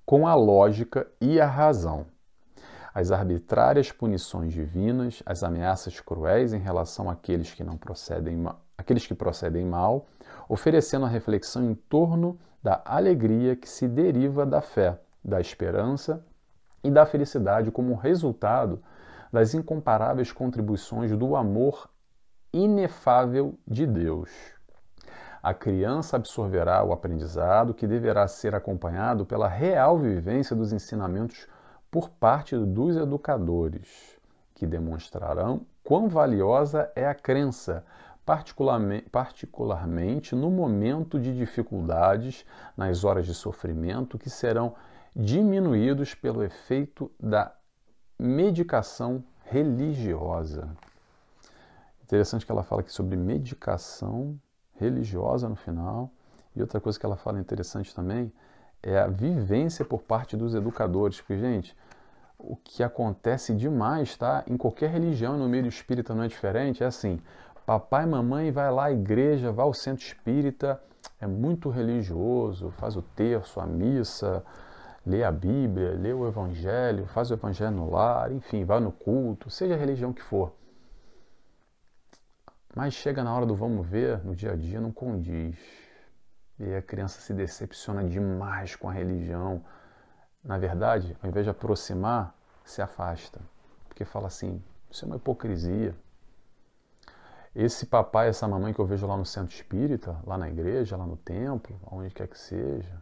com 0.07 0.25
a 0.25 0.33
lógica 0.33 1.05
e 1.19 1.37
a 1.37 1.45
razão. 1.45 2.05
As 2.95 3.11
arbitrárias 3.11 3.91
punições 3.91 4.53
divinas, 4.53 5.21
as 5.25 5.43
ameaças 5.43 5.99
cruéis 5.99 6.53
em 6.53 6.59
relação 6.59 7.09
àqueles 7.09 7.53
que 7.53 7.61
não 7.61 7.75
procedem, 7.75 8.41
aqueles 8.77 9.05
que 9.05 9.13
procedem 9.13 9.65
mal, 9.65 10.07
oferecendo 10.47 11.05
a 11.05 11.09
reflexão 11.09 11.69
em 11.69 11.75
torno 11.75 12.39
da 12.63 12.81
alegria 12.85 13.53
que 13.53 13.67
se 13.67 13.85
deriva 13.85 14.45
da 14.45 14.61
fé, 14.61 14.97
da 15.21 15.41
esperança 15.41 16.25
e 16.81 16.89
da 16.89 17.05
felicidade 17.05 17.69
como 17.69 17.93
resultado 17.93 18.81
das 19.29 19.53
incomparáveis 19.53 20.31
contribuições 20.31 21.11
do 21.17 21.35
amor 21.35 21.89
inefável 22.53 23.59
de 23.67 23.85
Deus 23.85 24.56
a 25.47 25.53
criança 25.53 26.17
absorverá 26.17 26.83
o 26.83 26.91
aprendizado 26.91 27.73
que 27.73 27.87
deverá 27.87 28.27
ser 28.27 28.53
acompanhado 28.53 29.25
pela 29.25 29.47
real 29.47 29.97
vivência 29.97 30.53
dos 30.53 30.73
ensinamentos 30.73 31.47
por 31.89 32.09
parte 32.09 32.57
dos 32.57 32.97
educadores, 32.97 34.19
que 34.53 34.67
demonstrarão 34.67 35.65
quão 35.85 36.09
valiosa 36.09 36.91
é 36.97 37.07
a 37.07 37.15
crença, 37.15 37.85
particularmente, 39.09 40.35
no 40.35 40.51
momento 40.51 41.17
de 41.17 41.33
dificuldades, 41.33 42.45
nas 42.75 43.05
horas 43.05 43.25
de 43.25 43.33
sofrimento, 43.33 44.17
que 44.19 44.29
serão 44.29 44.75
diminuídos 45.15 46.13
pelo 46.13 46.43
efeito 46.43 47.09
da 47.17 47.55
medicação 48.19 49.23
religiosa. 49.45 50.67
Interessante 52.03 52.45
que 52.45 52.51
ela 52.51 52.63
fala 52.63 52.81
aqui 52.81 52.91
sobre 52.91 53.15
medicação 53.15 54.37
religiosa 54.79 55.47
no 55.49 55.55
final. 55.55 56.11
E 56.55 56.61
outra 56.61 56.79
coisa 56.79 56.99
que 56.99 57.05
ela 57.05 57.15
fala 57.15 57.39
interessante 57.39 57.93
também 57.93 58.31
é 58.81 58.97
a 58.97 59.07
vivência 59.07 59.85
por 59.85 60.01
parte 60.01 60.35
dos 60.35 60.55
educadores. 60.55 61.19
Porque, 61.19 61.37
gente, 61.37 61.75
o 62.37 62.55
que 62.55 62.83
acontece 62.83 63.53
demais, 63.53 64.15
tá? 64.15 64.43
Em 64.47 64.57
qualquer 64.57 64.89
religião, 64.89 65.37
no 65.37 65.49
meio 65.49 65.67
espírita 65.67 66.13
não 66.13 66.23
é 66.23 66.27
diferente, 66.27 66.83
é 66.83 66.87
assim: 66.87 67.19
papai 67.65 68.03
e 68.03 68.07
mamãe 68.07 68.51
vai 68.51 68.71
lá 68.71 68.85
à 68.85 68.91
igreja, 68.91 69.51
vai 69.51 69.65
ao 69.65 69.73
centro 69.73 70.05
espírita, 70.05 70.81
é 71.19 71.27
muito 71.27 71.69
religioso, 71.69 72.69
faz 72.71 72.95
o 72.95 73.01
terço, 73.01 73.59
a 73.59 73.65
missa, 73.65 74.43
lê 75.05 75.23
a 75.23 75.31
Bíblia, 75.31 75.93
lê 75.93 76.13
o 76.13 76.27
Evangelho, 76.27 77.07
faz 77.07 77.31
o 77.31 77.33
Evangelho 77.33 77.71
no 77.71 77.89
lar, 77.89 78.31
enfim, 78.31 78.63
vai 78.63 78.79
no 78.79 78.91
culto, 78.91 79.49
seja 79.49 79.73
a 79.73 79.77
religião 79.77 80.13
que 80.13 80.21
for. 80.21 80.51
Mas 82.75 82.93
chega 82.93 83.23
na 83.23 83.33
hora 83.33 83.45
do 83.45 83.55
vamos 83.55 83.87
ver, 83.87 84.23
no 84.23 84.35
dia 84.35 84.51
a 84.51 84.55
dia 84.55 84.79
não 84.79 84.91
condiz. 84.91 85.57
E 86.59 86.75
a 86.75 86.81
criança 86.81 87.21
se 87.21 87.33
decepciona 87.33 88.03
demais 88.03 88.75
com 88.75 88.89
a 88.89 88.93
religião. 88.93 89.63
Na 90.43 90.57
verdade, 90.57 91.15
ao 91.21 91.29
invés 91.29 91.45
de 91.45 91.49
aproximar, 91.49 92.35
se 92.63 92.81
afasta. 92.81 93.39
Porque 93.87 94.05
fala 94.05 94.27
assim: 94.27 94.63
isso 94.89 95.05
é 95.05 95.07
uma 95.07 95.17
hipocrisia. 95.17 95.95
Esse 97.55 97.87
papai, 97.87 98.29
essa 98.29 98.47
mamãe 98.47 98.73
que 98.73 98.79
eu 98.79 98.85
vejo 98.85 99.07
lá 99.07 99.17
no 99.17 99.25
centro 99.25 99.55
espírita, 99.55 100.15
lá 100.23 100.37
na 100.37 100.47
igreja, 100.47 100.95
lá 100.95 101.07
no 101.07 101.17
templo, 101.17 101.79
onde 101.91 102.13
quer 102.13 102.27
que 102.27 102.37
seja, 102.37 103.01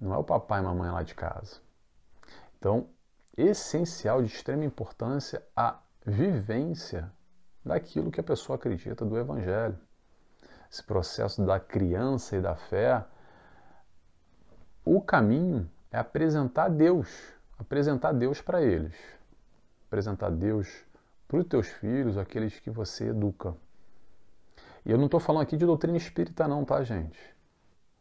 não 0.00 0.14
é 0.14 0.16
o 0.16 0.24
papai 0.24 0.60
e 0.60 0.64
mamãe 0.64 0.90
lá 0.90 1.02
de 1.02 1.14
casa. 1.14 1.60
Então, 2.58 2.88
essencial, 3.36 4.22
de 4.22 4.28
extrema 4.28 4.64
importância, 4.64 5.42
a 5.54 5.78
vivência 6.06 7.12
daquilo 7.64 8.10
que 8.10 8.20
a 8.20 8.24
pessoa 8.24 8.56
acredita 8.56 9.04
do 9.04 9.18
Evangelho. 9.18 9.78
Esse 10.70 10.82
processo 10.82 11.44
da 11.44 11.60
criança 11.60 12.36
e 12.36 12.40
da 12.40 12.54
fé, 12.56 13.04
o 14.84 15.00
caminho 15.00 15.70
é 15.90 15.98
apresentar 15.98 16.68
Deus, 16.68 17.08
apresentar 17.58 18.12
Deus 18.12 18.40
para 18.40 18.62
eles, 18.62 18.94
apresentar 19.86 20.30
Deus 20.30 20.84
para 21.28 21.38
os 21.38 21.46
teus 21.46 21.68
filhos, 21.68 22.18
aqueles 22.18 22.58
que 22.58 22.70
você 22.70 23.08
educa. 23.08 23.54
E 24.84 24.90
eu 24.90 24.98
não 24.98 25.04
estou 25.04 25.20
falando 25.20 25.42
aqui 25.42 25.56
de 25.56 25.64
doutrina 25.64 25.96
espírita, 25.96 26.48
não, 26.48 26.64
tá, 26.64 26.82
gente? 26.82 27.18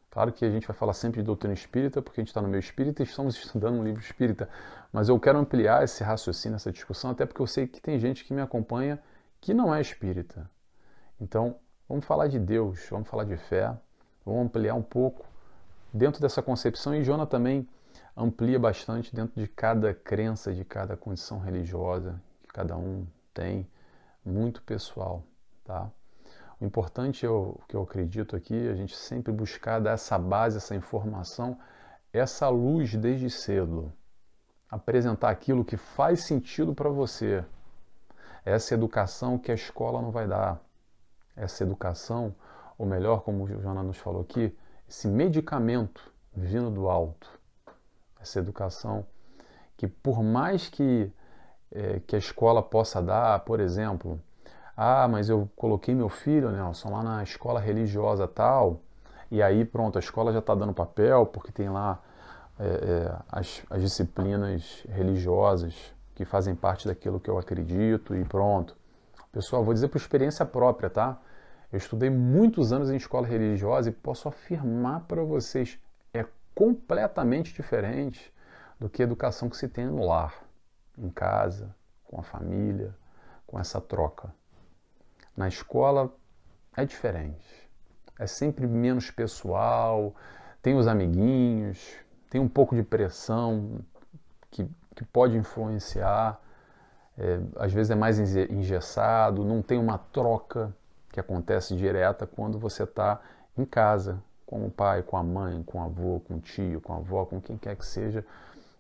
Claro 0.10 0.34
que 0.34 0.44
a 0.44 0.50
gente 0.50 0.68
vai 0.68 0.76
falar 0.76 0.94
sempre 0.94 1.22
de 1.22 1.26
doutrina 1.26 1.54
espírita, 1.54 2.02
porque 2.02 2.20
a 2.20 2.22
gente 2.22 2.30
está 2.30 2.42
no 2.42 2.48
meio 2.48 2.60
espírita 2.60 3.02
e 3.02 3.06
estamos 3.06 3.36
estudando 3.40 3.76
um 3.76 3.84
livro 3.84 4.02
espírita. 4.02 4.50
Mas 4.92 5.08
eu 5.08 5.20
quero 5.20 5.38
ampliar 5.38 5.84
esse 5.84 6.04
raciocínio, 6.04 6.56
essa 6.56 6.72
discussão, 6.72 7.12
até 7.12 7.26
porque 7.26 7.42
eu 7.42 7.48
sei 7.48 7.68
que 7.68 7.80
tem 7.80 8.00
gente 8.00 8.26
que 8.26 8.34
me 8.34 8.42
acompanha 8.42 9.00
que 9.42 9.54
não 9.54 9.74
é 9.74 9.82
espírita. 9.82 10.50
Então, 11.20 11.58
vamos 11.90 12.06
falar 12.06 12.28
de 12.28 12.40
Deus, 12.40 12.88
vamos 12.90 13.10
falar 13.10 13.26
de 13.26 13.36
fé, 13.36 13.76
vamos 14.24 14.46
ampliar 14.46 14.76
um 14.76 14.84
pouco 14.84 15.26
dentro 15.92 16.22
dessa 16.22 16.42
concepção 16.42 16.96
e 16.96 17.04
Jona 17.04 17.26
também 17.26 17.68
amplia 18.16 18.60
bastante 18.60 19.14
dentro 19.14 19.42
de 19.42 19.48
cada 19.48 19.94
crença, 19.94 20.54
de 20.54 20.64
cada 20.64 20.96
condição 20.96 21.40
religiosa 21.40 22.22
que 22.44 22.48
cada 22.48 22.78
um 22.78 23.06
tem, 23.34 23.68
muito 24.24 24.62
pessoal, 24.62 25.24
tá? 25.64 25.90
O 26.60 26.66
importante, 26.66 27.26
o 27.26 27.58
que 27.68 27.76
eu 27.76 27.82
acredito 27.82 28.36
aqui, 28.36 28.70
a 28.70 28.76
gente 28.76 28.96
sempre 28.96 29.34
buscar 29.34 29.80
dar 29.80 29.94
essa 29.94 30.20
base, 30.20 30.58
essa 30.58 30.76
informação, 30.76 31.58
essa 32.14 32.48
luz 32.50 32.96
desde 32.96 33.32
cedo. 33.32 33.92
Apresentar 34.70 35.32
aquilo 35.32 35.66
que 35.66 35.76
faz 35.76 36.24
sentido 36.24 36.76
para 36.76 36.90
você, 36.90 37.44
essa 38.46 38.74
educação 38.74 39.38
que 39.38 39.52
a 39.52 39.56
escola 39.56 40.02
não 40.02 40.12
vai 40.12 40.28
dar. 40.28 40.60
Essa 41.36 41.64
educação, 41.64 42.36
ou 42.78 42.86
melhor, 42.86 43.22
como 43.22 43.44
o 43.44 43.62
Jona 43.62 43.84
nos 43.84 43.98
falou 43.98 44.22
aqui, 44.22 44.56
esse 44.88 45.08
medicamento 45.08 46.12
vindo 46.36 46.70
do 46.70 46.90
alto. 46.90 47.28
Essa 48.20 48.40
educação 48.40 49.06
que, 49.78 49.88
por 49.88 50.22
mais 50.22 50.68
que, 50.68 51.12
é, 51.72 52.00
que 52.06 52.16
a 52.16 52.20
escola 52.20 52.62
possa 52.62 53.02
dar, 53.02 53.40
por 53.40 53.60
exemplo, 53.60 54.20
ah, 54.76 55.08
mas 55.08 55.30
eu 55.30 55.50
coloquei 55.56 55.94
meu 55.94 56.10
filho, 56.10 56.52
Nelson, 56.52 56.92
lá 56.92 57.04
na 57.04 57.24
escola 57.24 57.60
religiosa 57.60 58.28
tal, 58.28 58.82
e 59.30 59.42
aí 59.42 59.64
pronto, 59.64 59.98
a 59.98 60.00
escola 60.00 60.32
já 60.32 60.40
está 60.40 60.54
dando 60.54 60.74
papel, 60.74 61.26
porque 61.26 61.52
tem 61.52 61.70
lá 61.70 62.00
é, 62.60 62.66
é, 62.66 63.16
as, 63.30 63.64
as 63.70 63.82
disciplinas 63.82 64.86
religiosas 64.88 65.94
que 66.22 66.26
fazem 66.26 66.54
parte 66.54 66.88
daquilo 66.88 67.20
que 67.20 67.28
eu 67.28 67.40
acredito 67.40 68.16
e 68.16 68.24
pronto. 68.24 68.78
Pessoal, 69.32 69.64
vou 69.64 69.74
dizer 69.74 69.88
por 69.88 69.98
experiência 69.98 70.46
própria, 70.46 70.88
tá? 70.88 71.20
Eu 71.72 71.78
estudei 71.78 72.12
muitos 72.12 72.72
anos 72.72 72.92
em 72.92 72.96
escola 72.96 73.26
religiosa 73.26 73.90
e 73.90 73.92
posso 73.92 74.28
afirmar 74.28 75.02
para 75.08 75.24
vocês, 75.24 75.80
é 76.14 76.24
completamente 76.54 77.52
diferente 77.56 78.32
do 78.80 78.88
que 78.88 79.02
a 79.02 79.06
educação 79.06 79.50
que 79.50 79.58
se 79.58 79.68
tem 79.68 79.88
no 79.88 80.06
lar, 80.06 80.44
em 80.96 81.10
casa, 81.10 81.76
com 82.04 82.20
a 82.20 82.24
família, 82.24 82.96
com 83.48 83.60
essa 83.60 83.82
troca. 83.82 84.32
Na 85.36 85.48
escola 85.48 86.14
é 86.78 86.86
diferente. 86.86 87.68
É 88.20 88.28
sempre 88.28 88.68
menos 88.68 89.10
pessoal, 89.10 90.14
tem 90.62 90.76
os 90.76 90.86
amiguinhos, 90.86 91.96
tem 92.30 92.40
um 92.40 92.50
pouco 92.50 92.76
de 92.76 92.84
pressão 92.84 93.80
que, 94.52 94.70
que 94.96 95.04
pode 95.04 95.38
influenciar. 95.38 96.40
É, 97.18 97.40
às 97.58 97.74
vezes 97.74 97.92
é 97.92 97.96
mais 97.96 98.20
engessado, 98.20 99.44
não 99.44 99.62
tem 99.62 99.78
uma 99.78 99.98
troca 99.98 100.74
que 101.10 101.20
acontece 101.20 101.76
direta 101.76 102.26
quando 102.26 102.58
você 102.58 102.84
está 102.84 103.20
em 103.58 103.66
casa, 103.66 104.24
com 104.46 104.66
o 104.66 104.72
pai, 104.72 105.04
com 105.04 105.18
a 105.18 105.24
mãe, 105.24 105.62
com 105.64 105.80
o 105.80 105.82
avô, 105.82 106.20
com 106.22 106.36
o 106.36 106.40
tio, 106.40 106.82
com 106.82 106.94
a 106.94 106.98
avó, 106.98 107.26
com 107.26 107.40
quem 107.40 107.58
quer 107.58 107.76
que 107.76 107.86
seja, 107.86 108.26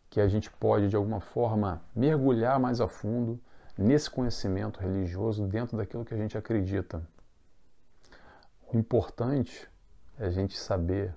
que 0.10 0.20
a 0.20 0.28
gente 0.28 0.50
pode 0.52 0.90
de 0.90 0.96
alguma 0.96 1.20
forma 1.20 1.82
mergulhar 1.96 2.60
mais 2.60 2.82
a 2.82 2.88
fundo 2.88 3.40
nesse 3.78 4.10
conhecimento 4.10 4.80
religioso 4.80 5.48
dentro 5.48 5.78
daquilo 5.78 6.06
que 6.06 6.14
a 6.14 6.18
gente 6.18 6.38
acredita. 6.38 7.02
O 8.72 8.78
importante 8.78 9.70
é 10.20 10.26
a 10.26 10.30
gente 10.30 10.58
saber, 10.58 11.14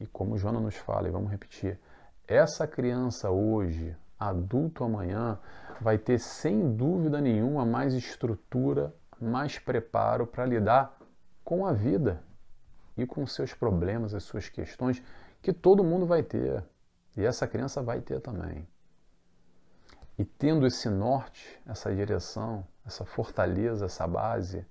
e 0.00 0.06
como 0.06 0.36
Joana 0.36 0.60
nos 0.60 0.76
fala, 0.76 1.08
e 1.08 1.10
vamos 1.10 1.30
repetir, 1.30 1.78
essa 2.26 2.66
criança 2.66 3.30
hoje, 3.30 3.96
adulto 4.18 4.84
amanhã, 4.84 5.38
vai 5.80 5.96
ter 5.98 6.18
sem 6.18 6.74
dúvida 6.74 7.20
nenhuma 7.20 7.64
mais 7.64 7.94
estrutura 7.94 8.94
mais 9.20 9.58
preparo 9.58 10.26
para 10.26 10.46
lidar 10.46 10.96
com 11.44 11.66
a 11.66 11.72
vida 11.72 12.22
e 12.96 13.06
com 13.06 13.26
seus 13.26 13.54
problemas, 13.54 14.14
as 14.14 14.24
suas 14.24 14.48
questões, 14.48 15.02
que 15.42 15.52
todo 15.52 15.84
mundo 15.84 16.06
vai 16.06 16.22
ter. 16.22 16.64
E 17.16 17.24
essa 17.24 17.46
criança 17.46 17.82
vai 17.82 18.00
ter 18.00 18.20
também. 18.20 18.66
E 20.18 20.24
tendo 20.24 20.66
esse 20.66 20.88
norte, 20.88 21.60
essa 21.66 21.94
direção, 21.94 22.66
essa 22.84 23.04
fortaleza, 23.04 23.86
essa 23.86 24.06
base, 24.06 24.66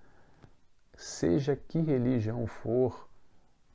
seja 0.94 1.56
que 1.56 1.80
religião 1.80 2.46
for, 2.46 3.08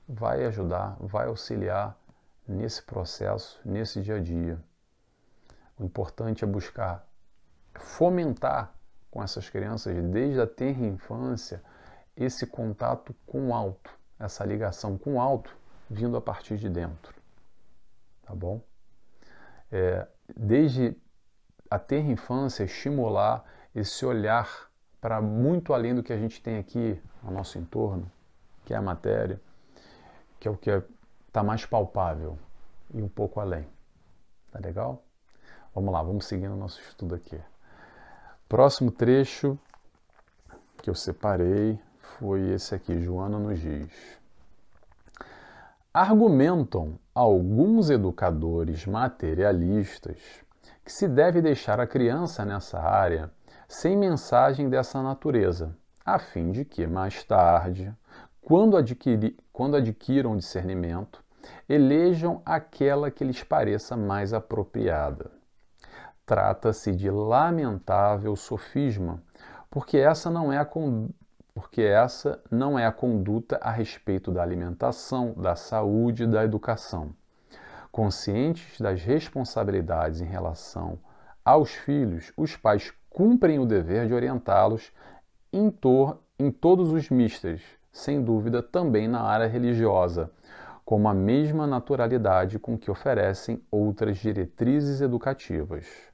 vai 0.06 0.44
ajudar, 0.44 0.96
vai 1.00 1.28
auxiliar 1.28 1.98
nesse 2.46 2.82
processo, 2.82 3.60
nesse 3.64 4.02
dia 4.02 4.16
a 4.16 4.20
dia. 4.20 4.62
O 5.82 5.84
importante 5.84 6.44
é 6.44 6.46
buscar 6.46 7.04
fomentar 7.74 8.72
com 9.10 9.20
essas 9.20 9.50
crianças 9.50 9.92
desde 10.04 10.40
a 10.40 10.46
tenra 10.46 10.86
infância 10.86 11.60
esse 12.16 12.46
contato 12.46 13.12
com 13.26 13.48
o 13.48 13.54
alto, 13.54 13.90
essa 14.16 14.44
ligação 14.44 14.96
com 14.96 15.14
o 15.14 15.20
alto 15.20 15.56
vindo 15.90 16.16
a 16.16 16.20
partir 16.20 16.56
de 16.56 16.68
dentro, 16.68 17.12
tá 18.22 18.32
bom? 18.32 18.62
É, 19.72 20.06
desde 20.36 20.96
a 21.68 21.80
tenra 21.80 22.12
infância 22.12 22.62
estimular 22.62 23.44
esse 23.74 24.06
olhar 24.06 24.70
para 25.00 25.20
muito 25.20 25.74
além 25.74 25.96
do 25.96 26.02
que 26.04 26.12
a 26.12 26.16
gente 26.16 26.40
tem 26.40 26.58
aqui 26.58 27.02
ao 27.24 27.32
nosso 27.32 27.58
entorno, 27.58 28.08
que 28.64 28.72
é 28.72 28.76
a 28.76 28.82
matéria, 28.82 29.40
que 30.38 30.46
é 30.46 30.50
o 30.50 30.56
que 30.56 30.70
está 30.70 31.40
é, 31.40 31.42
mais 31.42 31.66
palpável 31.66 32.38
e 32.94 33.02
um 33.02 33.08
pouco 33.08 33.40
além. 33.40 33.68
Tá 34.52 34.60
legal? 34.60 35.02
Vamos 35.74 35.90
lá, 35.90 36.02
vamos 36.02 36.26
seguindo 36.26 36.52
o 36.52 36.56
nosso 36.56 36.78
estudo 36.82 37.14
aqui. 37.14 37.40
Próximo 38.46 38.90
trecho 38.90 39.58
que 40.82 40.90
eu 40.90 40.94
separei 40.94 41.80
foi 41.96 42.50
esse 42.50 42.74
aqui, 42.74 43.00
Joana 43.00 43.38
nos 43.38 43.58
diz. 43.58 43.90
Argumentam 45.94 46.98
alguns 47.14 47.88
educadores 47.88 48.84
materialistas 48.84 50.18
que 50.84 50.92
se 50.92 51.08
deve 51.08 51.40
deixar 51.40 51.80
a 51.80 51.86
criança 51.86 52.44
nessa 52.44 52.78
área 52.78 53.30
sem 53.66 53.96
mensagem 53.96 54.68
dessa 54.68 55.02
natureza, 55.02 55.74
a 56.04 56.18
fim 56.18 56.52
de 56.52 56.66
que 56.66 56.86
mais 56.86 57.24
tarde, 57.24 57.90
quando, 58.42 58.76
adquiri, 58.76 59.38
quando 59.50 59.76
adquiram 59.76 60.36
discernimento, 60.36 61.24
elejam 61.66 62.42
aquela 62.44 63.10
que 63.10 63.24
lhes 63.24 63.42
pareça 63.42 63.96
mais 63.96 64.34
apropriada. 64.34 65.30
Trata-se 66.24 66.92
de 66.92 67.10
lamentável 67.10 68.36
sofisma, 68.36 69.22
porque 69.70 69.98
essa 69.98 70.30
não 70.30 70.52
é 70.52 70.58
a 70.58 70.68
porque 71.54 71.82
essa 71.82 72.40
não 72.50 72.78
é 72.78 72.86
a 72.86 72.92
conduta 72.92 73.58
a 73.60 73.70
respeito 73.70 74.30
da 74.30 74.42
alimentação, 74.42 75.34
da 75.34 75.54
saúde 75.54 76.22
e 76.22 76.26
da 76.26 76.44
educação. 76.44 77.14
Conscientes 77.90 78.80
das 78.80 79.02
responsabilidades 79.02 80.20
em 80.20 80.24
relação 80.24 80.98
aos 81.44 81.72
filhos, 81.72 82.32
os 82.36 82.56
pais 82.56 82.92
cumprem 83.10 83.58
o 83.58 83.66
dever 83.66 84.06
de 84.06 84.14
orientá-los 84.14 84.92
em, 85.52 85.70
em 86.38 86.50
todos 86.50 86.92
os 86.92 87.10
místeres, 87.10 87.62
sem 87.90 88.22
dúvida 88.22 88.62
também 88.62 89.06
na 89.06 89.20
área 89.20 89.46
religiosa, 89.46 90.30
com 90.84 91.06
a 91.08 91.14
mesma 91.14 91.66
naturalidade 91.66 92.58
com 92.58 92.78
que 92.78 92.90
oferecem 92.90 93.62
outras 93.70 94.18
diretrizes 94.18 95.00
educativas. 95.00 96.11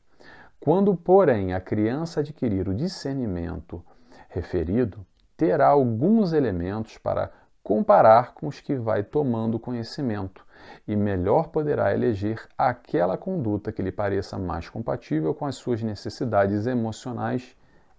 Quando, 0.60 0.94
porém, 0.96 1.54
a 1.54 1.60
criança 1.60 2.20
adquirir 2.20 2.68
o 2.68 2.74
discernimento 2.74 3.84
referido, 4.28 5.06
terá 5.36 5.68
alguns 5.68 6.32
elementos 6.32 6.98
para 6.98 7.30
comparar 7.62 8.34
com 8.34 8.48
os 8.48 8.60
que 8.60 8.74
vai 8.74 9.02
tomando 9.02 9.58
conhecimento 9.58 10.44
e 10.86 10.96
melhor 10.96 11.48
poderá 11.48 11.94
eleger 11.94 12.48
aquela 12.56 13.16
conduta 13.16 13.70
que 13.70 13.82
lhe 13.82 13.92
pareça 13.92 14.38
mais 14.38 14.68
compatível 14.68 15.34
com 15.34 15.46
as 15.46 15.56
suas 15.56 15.82
necessidades 15.82 16.66
emocionais 16.66 17.54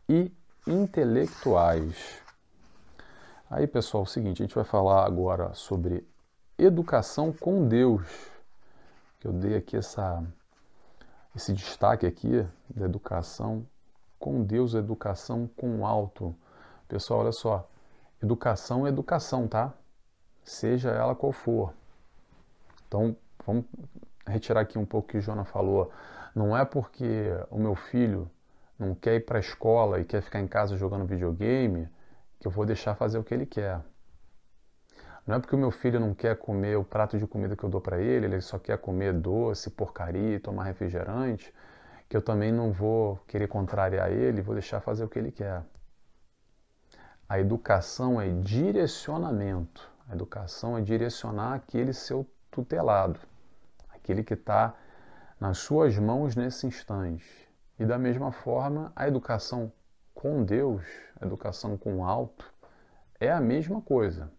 e 0.08 0.32
intelectuais. 0.68 2.22
Aí, 3.50 3.66
pessoal, 3.66 4.04
é 4.04 4.06
o 4.06 4.10
seguinte, 4.10 4.42
a 4.42 4.46
gente 4.46 4.56
vai 4.56 4.66
falar 4.66 5.06
agora 5.06 5.54
sobre 5.54 6.06
educação 6.58 7.32
com 7.32 7.68
Deus. 7.68 8.30
Eu 9.24 9.32
dei 9.32 9.56
aqui 9.56 9.78
essa 9.78 10.24
esse 11.36 11.54
destaque 11.54 12.06
aqui 12.06 12.46
da 12.70 12.86
educação 12.86 13.66
com 14.18 14.44
Deus, 14.44 14.74
educação 14.74 15.48
com 15.56 15.80
o 15.80 15.86
alto. 15.86 16.36
Pessoal, 16.88 17.22
olha 17.22 17.32
só, 17.32 17.70
educação 18.22 18.86
é 18.86 18.90
educação, 18.90 19.48
tá? 19.48 19.74
Seja 20.44 20.90
ela 20.90 21.16
qual 21.16 21.32
for. 21.32 21.74
Então, 22.88 23.16
vamos 23.46 23.66
retirar 24.28 24.62
aqui 24.62 24.78
um 24.78 24.86
pouco 24.86 25.08
o 25.08 25.12
que 25.12 25.18
o 25.18 25.22
Jona 25.22 25.46
falou. 25.46 25.92
Não 26.36 26.58
é 26.58 26.66
porque 26.66 27.30
o 27.50 27.58
meu 27.58 27.76
filho 27.76 28.30
não 28.78 28.96
quer 28.96 29.16
ir 29.16 29.26
para 29.26 29.38
a 29.38 29.42
escola 29.42 30.00
e 30.00 30.06
quer 30.06 30.22
ficar 30.22 30.40
em 30.40 30.48
casa 30.48 30.78
jogando 30.78 31.06
videogame 31.06 31.88
que 32.40 32.48
eu 32.48 32.52
vou 32.52 32.66
deixar 32.66 32.96
fazer 32.96 33.18
o 33.18 33.24
que 33.24 33.34
ele 33.34 33.46
quer. 33.46 33.82
Não 35.26 35.36
é 35.36 35.40
porque 35.40 35.56
o 35.56 35.60
meu 35.60 35.72
filho 35.72 36.00
não 36.00 36.14
quer 36.14 36.36
comer 36.38 36.78
o 36.78 36.84
prato 36.84 37.18
de 37.18 37.28
comida 37.28 37.56
que 37.56 37.64
eu 37.64 37.70
dou 37.70 37.82
para 37.82 38.00
ele, 38.00 38.26
ele 38.26 38.42
só 38.42 38.58
quer 38.58 38.78
comer 38.78 39.14
doce, 39.14 39.70
porcaria, 39.70 40.40
tomar 40.40 40.64
refrigerante, 40.64 41.54
que 42.08 42.18
eu 42.18 42.22
também 42.22 42.52
não 42.52 42.72
vou 42.72 43.18
querer 43.28 43.48
contrariar 43.48 44.12
ele, 44.12 44.42
vou 44.42 44.56
deixar 44.56 44.82
fazer 44.82 45.04
o 45.04 45.10
que 45.10 45.20
ele 45.20 45.32
quer. 45.32 45.64
A 47.28 47.40
educação 47.40 48.20
é 48.20 48.28
direcionamento. 48.30 49.88
A 50.10 50.14
educação 50.14 50.76
é 50.76 50.82
direcionar 50.82 51.54
aquele 51.54 51.94
seu 51.94 52.26
tutelado, 52.50 53.20
aquele 53.90 54.24
que 54.24 54.34
está 54.34 54.74
nas 55.40 55.60
suas 55.60 55.96
mãos 56.00 56.36
nesse 56.36 56.66
instante. 56.66 57.48
E 57.78 57.86
da 57.86 58.00
mesma 58.00 58.32
forma, 58.32 58.92
a 58.96 59.08
educação 59.08 59.72
com 60.16 60.44
Deus, 60.44 60.84
a 61.22 61.26
educação 61.26 61.78
com 61.78 61.98
o 62.00 62.04
alto, 62.04 62.52
é 63.20 63.32
a 63.32 63.40
mesma 63.40 63.80
coisa. 63.80 64.32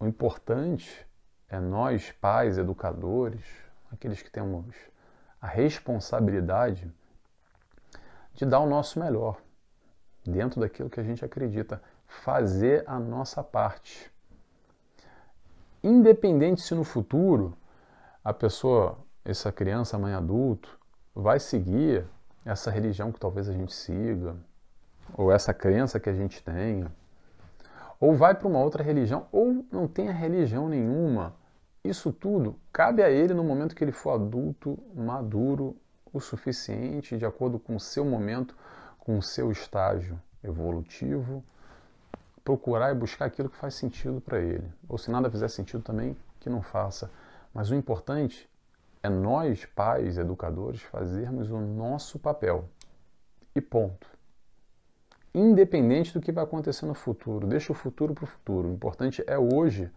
O 0.00 0.06
importante 0.06 1.06
é 1.46 1.60
nós, 1.60 2.10
pais, 2.10 2.56
educadores, 2.56 3.44
aqueles 3.92 4.22
que 4.22 4.30
temos 4.30 4.74
a 5.38 5.46
responsabilidade 5.46 6.90
de 8.32 8.46
dar 8.46 8.60
o 8.60 8.66
nosso 8.66 8.98
melhor 8.98 9.38
dentro 10.24 10.58
daquilo 10.58 10.88
que 10.88 10.98
a 10.98 11.02
gente 11.02 11.22
acredita, 11.22 11.82
fazer 12.06 12.82
a 12.86 12.98
nossa 12.98 13.44
parte. 13.44 14.10
Independente 15.84 16.62
se 16.62 16.74
no 16.74 16.82
futuro 16.82 17.54
a 18.24 18.32
pessoa, 18.32 18.98
essa 19.22 19.52
criança, 19.52 19.98
mãe 19.98 20.14
adulto, 20.14 20.78
vai 21.14 21.38
seguir 21.38 22.06
essa 22.44 22.70
religião 22.70 23.12
que 23.12 23.20
talvez 23.20 23.50
a 23.50 23.52
gente 23.52 23.74
siga, 23.74 24.34
ou 25.12 25.30
essa 25.30 25.52
crença 25.52 26.00
que 26.00 26.08
a 26.08 26.14
gente 26.14 26.42
tenha, 26.42 26.90
ou 28.00 28.14
vai 28.14 28.34
para 28.34 28.48
uma 28.48 28.58
outra 28.58 28.82
religião, 28.82 29.26
ou 29.30 29.64
não 29.70 29.86
tenha 29.86 30.10
religião 30.10 30.68
nenhuma, 30.68 31.36
isso 31.84 32.12
tudo 32.12 32.58
cabe 32.72 33.02
a 33.02 33.10
ele 33.10 33.34
no 33.34 33.44
momento 33.44 33.76
que 33.76 33.84
ele 33.84 33.92
for 33.92 34.12
adulto, 34.12 34.78
maduro 34.94 35.76
o 36.12 36.18
suficiente, 36.18 37.16
de 37.16 37.26
acordo 37.26 37.58
com 37.58 37.76
o 37.76 37.80
seu 37.80 38.04
momento, 38.04 38.56
com 38.98 39.18
o 39.18 39.22
seu 39.22 39.52
estágio 39.52 40.20
evolutivo, 40.42 41.44
procurar 42.42 42.90
e 42.90 42.94
buscar 42.94 43.26
aquilo 43.26 43.48
que 43.48 43.56
faz 43.56 43.74
sentido 43.74 44.20
para 44.20 44.40
ele. 44.40 44.68
Ou 44.88 44.98
se 44.98 45.10
nada 45.10 45.30
fizer 45.30 45.48
sentido 45.48 45.82
também, 45.82 46.16
que 46.40 46.50
não 46.50 46.62
faça. 46.62 47.10
Mas 47.52 47.70
o 47.70 47.74
importante 47.74 48.48
é 49.02 49.08
nós, 49.08 49.64
pais, 49.66 50.18
educadores, 50.18 50.82
fazermos 50.82 51.50
o 51.50 51.58
nosso 51.58 52.18
papel. 52.18 52.68
E 53.54 53.60
ponto. 53.60 54.06
Independente 55.34 56.12
do 56.12 56.20
que 56.20 56.32
vai 56.32 56.42
acontecer 56.42 56.86
no 56.86 56.94
futuro, 56.94 57.46
deixa 57.46 57.72
o 57.72 57.74
futuro 57.74 58.14
para 58.14 58.24
o 58.24 58.26
futuro. 58.26 58.68
O 58.68 58.72
importante 58.72 59.22
é 59.26 59.38
hoje 59.38 59.90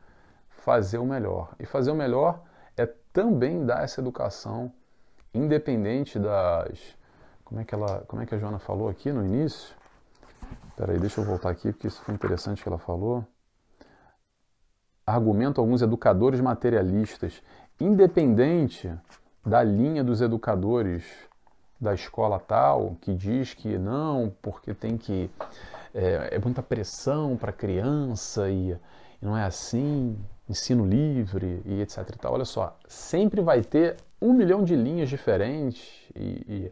fazer 0.49 0.99
o 0.99 1.05
melhor. 1.05 1.55
E 1.59 1.65
fazer 1.65 1.91
o 1.91 1.95
melhor 1.95 2.43
é 2.77 2.85
também 3.11 3.65
dar 3.65 3.83
essa 3.83 3.99
educação, 3.99 4.71
independente 5.33 6.19
das. 6.19 6.97
Como 7.43 7.59
é 7.59 7.65
que, 7.65 7.73
ela, 7.73 8.03
como 8.07 8.21
é 8.21 8.25
que 8.25 8.33
a 8.35 8.37
Joana 8.37 8.59
falou 8.59 8.89
aqui 8.89 9.11
no 9.11 9.25
início? 9.25 9.75
Peraí, 10.75 10.99
deixa 10.99 11.21
eu 11.21 11.25
voltar 11.25 11.49
aqui, 11.49 11.71
porque 11.71 11.87
isso 11.87 12.01
foi 12.01 12.13
interessante 12.13 12.61
que 12.61 12.69
ela 12.69 12.77
falou. 12.79 13.25
Argumento 15.05 15.59
alguns 15.59 15.81
educadores 15.81 16.39
materialistas, 16.39 17.43
independente 17.79 18.91
da 19.45 19.61
linha 19.61 20.03
dos 20.03 20.21
educadores 20.21 21.03
da 21.83 21.93
escola 21.93 22.39
tal, 22.39 22.95
que 23.01 23.13
diz 23.13 23.53
que 23.53 23.77
não, 23.77 24.33
porque 24.41 24.73
tem 24.73 24.97
que. 24.97 25.29
É, 25.93 26.29
é 26.35 26.39
muita 26.39 26.63
pressão 26.63 27.37
para 27.37 27.51
criança 27.51 28.49
e, 28.49 28.71
e 28.71 29.25
não 29.25 29.37
é 29.37 29.43
assim, 29.43 30.17
ensino 30.49 30.85
livre 30.85 31.61
e 31.65 31.81
etc. 31.81 32.09
E 32.09 32.17
tal. 32.17 32.33
Olha 32.33 32.45
só, 32.45 32.75
sempre 32.87 33.41
vai 33.41 33.61
ter 33.61 33.97
um 34.21 34.33
milhão 34.33 34.63
de 34.63 34.75
linhas 34.75 35.09
diferentes 35.09 36.09
e, 36.15 36.45
e, 36.47 36.71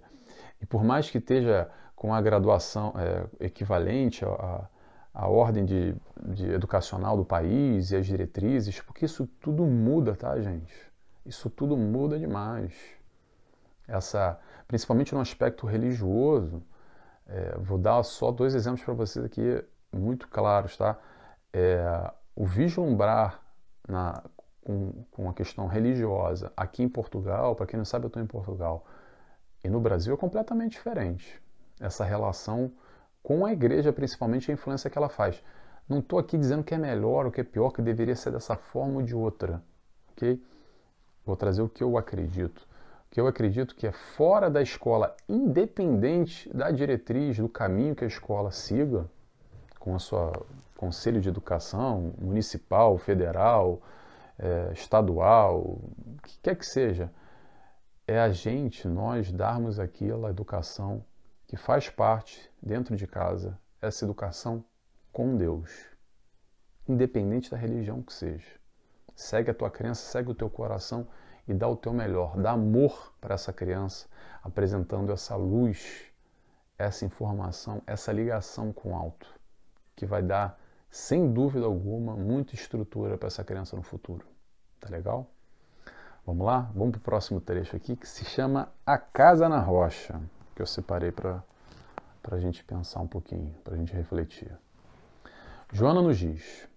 e 0.61 0.65
por 0.65 0.83
mais 0.83 1.09
que 1.09 1.19
esteja 1.19 1.69
com 1.95 2.13
a 2.13 2.21
graduação 2.21 2.93
é, 2.97 3.45
equivalente 3.45 4.25
à, 4.25 4.67
à 5.13 5.27
ordem 5.27 5.65
de, 5.65 5.95
de 6.29 6.49
educacional 6.51 7.15
do 7.15 7.25
país 7.25 7.91
e 7.91 7.95
as 7.95 8.07
diretrizes, 8.07 8.79
porque 8.81 9.05
isso 9.05 9.27
tudo 9.39 9.65
muda, 9.65 10.15
tá, 10.15 10.39
gente? 10.39 10.73
Isso 11.25 11.49
tudo 11.49 11.77
muda 11.77 12.17
demais. 12.17 12.73
Essa, 13.87 14.39
principalmente 14.71 15.13
no 15.13 15.19
aspecto 15.19 15.67
religioso, 15.67 16.63
é, 17.27 17.57
vou 17.59 17.77
dar 17.77 18.01
só 18.03 18.31
dois 18.31 18.55
exemplos 18.55 18.81
para 18.81 18.93
vocês 18.93 19.25
aqui 19.25 19.61
muito 19.91 20.29
claros, 20.29 20.77
tá? 20.77 20.97
É, 21.51 22.09
o 22.33 22.45
vislumbrar 22.45 23.41
na, 23.85 24.23
com, 24.63 25.03
com 25.11 25.29
a 25.29 25.33
questão 25.33 25.67
religiosa 25.67 26.53
aqui 26.55 26.81
em 26.81 26.87
Portugal, 26.87 27.53
para 27.53 27.65
quem 27.65 27.77
não 27.77 27.83
sabe, 27.83 28.05
eu 28.05 28.07
estou 28.07 28.23
em 28.23 28.25
Portugal, 28.25 28.85
e 29.61 29.67
no 29.67 29.81
Brasil 29.81 30.13
é 30.13 30.17
completamente 30.17 30.71
diferente. 30.71 31.43
Essa 31.77 32.05
relação 32.05 32.71
com 33.21 33.45
a 33.45 33.51
igreja, 33.51 33.91
principalmente 33.91 34.49
a 34.49 34.53
influência 34.53 34.89
que 34.89 34.97
ela 34.97 35.09
faz. 35.09 35.43
Não 35.89 35.99
estou 35.99 36.17
aqui 36.17 36.37
dizendo 36.37 36.63
que 36.63 36.73
é 36.73 36.77
melhor 36.77 37.25
ou 37.25 37.31
que 37.31 37.41
é 37.41 37.43
pior, 37.43 37.71
que 37.71 37.81
deveria 37.81 38.15
ser 38.15 38.31
dessa 38.31 38.55
forma 38.55 38.99
ou 38.99 39.01
de 39.01 39.13
outra, 39.13 39.61
ok? 40.13 40.41
Vou 41.25 41.35
trazer 41.35 41.61
o 41.61 41.67
que 41.67 41.83
eu 41.83 41.97
acredito. 41.97 42.70
Que 43.11 43.21
eu 43.21 43.27
acredito 43.27 43.75
que 43.75 43.85
é 43.85 43.91
fora 43.91 44.49
da 44.49 44.61
escola, 44.61 45.15
independente 45.29 46.49
da 46.51 46.71
diretriz, 46.71 47.37
do 47.37 47.47
caminho 47.47 47.93
que 47.95 48.03
a 48.03 48.07
escola 48.07 48.49
siga, 48.51 49.07
com 49.77 49.93
a 49.93 49.99
sua 49.99 50.31
conselho 50.81 51.21
de 51.21 51.29
educação 51.29 52.15
municipal, 52.17 52.97
federal, 52.97 53.83
é, 54.39 54.71
estadual, 54.73 55.59
o 55.59 56.17
que 56.23 56.39
quer 56.39 56.55
que 56.55 56.65
seja, 56.65 57.11
é 58.07 58.19
a 58.19 58.29
gente, 58.29 58.87
nós, 58.87 59.31
darmos 59.31 59.79
aquela 59.79 60.31
educação 60.31 61.05
que 61.45 61.55
faz 61.55 61.87
parte 61.87 62.49
dentro 62.59 62.95
de 62.95 63.05
casa, 63.05 63.59
essa 63.79 64.03
educação 64.03 64.65
com 65.11 65.37
Deus, 65.37 65.69
independente 66.87 67.51
da 67.51 67.57
religião 67.57 68.01
que 68.01 68.13
seja. 68.13 68.47
Segue 69.15 69.51
a 69.51 69.53
tua 69.53 69.69
crença, 69.69 70.01
segue 70.01 70.31
o 70.31 70.35
teu 70.35 70.49
coração 70.49 71.07
e 71.47 71.53
dá 71.53 71.67
o 71.67 71.75
teu 71.75 71.93
melhor, 71.93 72.37
dá 72.37 72.51
amor 72.51 73.13
para 73.19 73.35
essa 73.35 73.51
criança, 73.51 74.07
apresentando 74.43 75.11
essa 75.11 75.35
luz, 75.35 76.03
essa 76.77 77.05
informação, 77.05 77.81
essa 77.85 78.11
ligação 78.11 78.71
com 78.71 78.91
o 78.91 78.95
alto, 78.95 79.27
que 79.95 80.05
vai 80.05 80.21
dar 80.21 80.59
sem 80.89 81.31
dúvida 81.31 81.65
alguma, 81.65 82.15
muita 82.15 82.53
estrutura 82.53 83.17
para 83.17 83.27
essa 83.27 83.43
criança 83.43 83.75
no 83.75 83.81
futuro. 83.81 84.25
Tá 84.79 84.89
legal? 84.89 85.29
Vamos 86.25 86.45
lá? 86.45 86.69
Vamos 86.75 86.91
para 86.91 86.99
o 86.99 87.01
próximo 87.01 87.39
trecho 87.39 87.75
aqui 87.75 87.95
que 87.95 88.07
se 88.07 88.25
chama 88.25 88.71
A 88.85 88.97
Casa 88.97 89.47
na 89.47 89.59
Rocha, 89.59 90.21
que 90.55 90.61
eu 90.61 90.67
separei 90.67 91.11
para 91.11 91.43
a 92.29 92.39
gente 92.39 92.63
pensar 92.63 92.99
um 92.99 93.07
pouquinho, 93.07 93.53
para 93.63 93.75
a 93.75 93.77
gente 93.77 93.93
refletir. 93.93 94.51
Joana 95.71 96.01
nos 96.01 96.17
diz: 96.17 96.67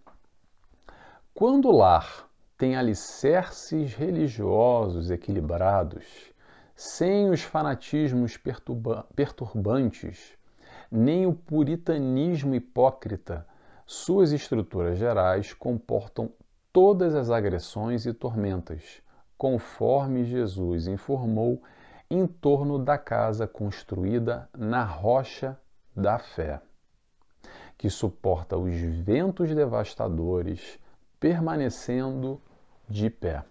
Quando 1.34 1.68
o 1.68 1.76
lar 1.76 2.28
tem 2.56 2.76
alicerces 2.76 3.94
religiosos 3.94 5.10
equilibrados, 5.10 6.04
sem 6.74 7.30
os 7.30 7.42
fanatismos 7.42 8.36
perturba 8.36 9.06
perturbantes, 9.14 10.36
nem 10.90 11.26
o 11.26 11.34
puritanismo 11.34 12.54
hipócrita. 12.54 13.46
Suas 13.86 14.32
estruturas 14.32 14.98
gerais 14.98 15.52
comportam 15.52 16.32
todas 16.72 17.14
as 17.14 17.30
agressões 17.30 18.06
e 18.06 18.12
tormentas, 18.12 19.02
conforme 19.36 20.24
Jesus 20.24 20.86
informou 20.86 21.62
em 22.10 22.26
torno 22.26 22.78
da 22.78 22.96
casa 22.96 23.46
construída 23.46 24.48
na 24.56 24.84
rocha 24.84 25.58
da 25.94 26.18
fé, 26.18 26.60
que 27.76 27.90
suporta 27.90 28.56
os 28.56 28.74
ventos 28.74 29.54
devastadores, 29.54 30.78
permanecendo 31.24 32.38
de 32.86 33.08
pé. 33.08 33.42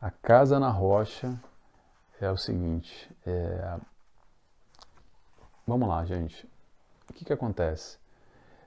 A 0.00 0.12
casa 0.12 0.60
na 0.60 0.70
rocha 0.70 1.36
é 2.20 2.30
o 2.30 2.36
seguinte: 2.36 3.10
é... 3.26 3.80
vamos 5.66 5.88
lá, 5.88 6.04
gente. 6.04 6.48
O 7.10 7.12
que, 7.12 7.24
que 7.24 7.32
acontece? 7.32 7.98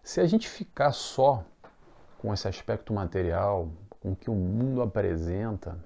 Se 0.03 0.19
a 0.19 0.27
gente 0.27 0.49
ficar 0.49 0.91
só 0.91 1.45
com 2.17 2.33
esse 2.33 2.49
aspecto 2.49 2.91
material, 2.91 3.71
com 4.01 4.11
o 4.11 4.15
que 4.15 4.29
o 4.29 4.35
mundo 4.35 4.81
apresenta, 4.81 5.79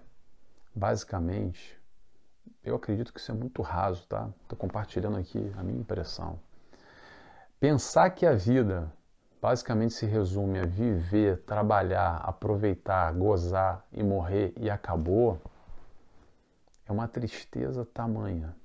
basicamente, 0.74 1.80
eu 2.64 2.76
acredito 2.76 3.14
que 3.14 3.20
isso 3.20 3.32
é 3.32 3.36
muito 3.36 3.62
raso, 3.62 4.08
tá? 4.08 4.32
Estou 4.42 4.58
compartilhando 4.58 5.18
aqui 5.18 5.54
a 5.56 5.62
minha 5.62 5.80
impressão. 5.80 6.40
Pensar 7.60 8.10
que 8.10 8.26
a 8.26 8.34
vida 8.34 8.92
basicamente 9.46 9.94
se 9.94 10.08
resume 10.08 10.58
a 10.58 10.66
viver, 10.66 11.44
trabalhar, 11.44 12.16
aproveitar, 12.26 13.14
gozar 13.14 13.86
e 13.94 14.02
morrer 14.02 14.52
e 14.58 14.72
acabou, 14.72 15.40
é 16.84 16.92
uma 16.92 17.08
tristeza 17.08 17.86
tamanha. 17.86 18.56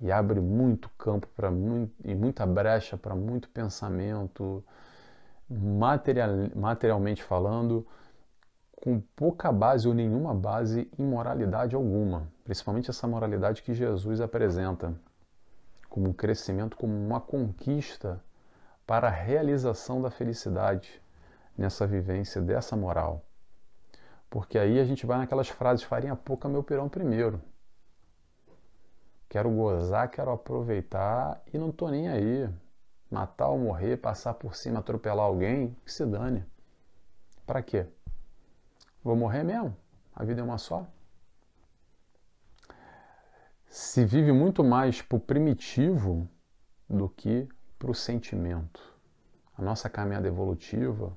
E 0.00 0.10
abre 0.10 0.40
muito 0.40 0.88
campo 0.96 1.26
para 1.36 1.50
e 2.02 2.14
muita 2.14 2.46
brecha 2.46 2.96
para 2.96 3.14
muito 3.14 3.50
pensamento, 3.50 4.64
material, 5.46 6.30
materialmente 6.56 7.22
falando, 7.22 7.86
com 8.82 8.98
pouca 9.14 9.52
base 9.52 9.86
ou 9.86 9.92
nenhuma 9.92 10.32
base 10.34 10.90
em 10.98 11.04
moralidade 11.04 11.74
alguma, 11.74 12.26
principalmente 12.44 12.88
essa 12.88 13.06
moralidade 13.06 13.62
que 13.62 13.74
Jesus 13.74 14.22
apresenta 14.22 14.94
como 15.90 16.08
um 16.08 16.14
crescimento, 16.14 16.78
como 16.78 16.94
uma 16.94 17.20
conquista 17.20 18.24
para 18.90 19.06
a 19.06 19.12
realização 19.12 20.02
da 20.02 20.10
felicidade 20.10 21.00
nessa 21.56 21.86
vivência 21.86 22.42
dessa 22.42 22.74
moral. 22.76 23.24
Porque 24.28 24.58
aí 24.58 24.80
a 24.80 24.84
gente 24.84 25.06
vai 25.06 25.18
naquelas 25.18 25.48
frases 25.48 25.84
farinha 25.84 26.16
pouca 26.16 26.48
meu 26.48 26.60
pirão 26.64 26.88
primeiro. 26.88 27.40
Quero 29.28 29.48
gozar, 29.48 30.10
quero 30.10 30.32
aproveitar 30.32 31.40
e 31.54 31.56
não 31.56 31.70
tô 31.70 31.88
nem 31.88 32.08
aí. 32.08 32.52
Matar 33.08 33.50
ou 33.50 33.60
morrer, 33.60 33.96
passar 33.96 34.34
por 34.34 34.56
cima, 34.56 34.80
atropelar 34.80 35.24
alguém, 35.24 35.76
que 35.84 35.92
se 35.92 36.04
dane. 36.04 36.44
Para 37.46 37.62
quê? 37.62 37.86
Vou 39.04 39.14
morrer 39.14 39.44
mesmo? 39.44 39.76
A 40.12 40.24
vida 40.24 40.40
é 40.40 40.44
uma 40.44 40.58
só? 40.58 40.84
Se 43.68 44.04
vive 44.04 44.32
muito 44.32 44.64
mais 44.64 45.00
pro 45.00 45.20
primitivo 45.20 46.28
do 46.88 47.08
que 47.08 47.48
pro 47.80 47.92
sentimento. 47.92 48.80
A 49.58 49.62
nossa 49.62 49.90
caminhada 49.90 50.28
evolutiva 50.28 51.16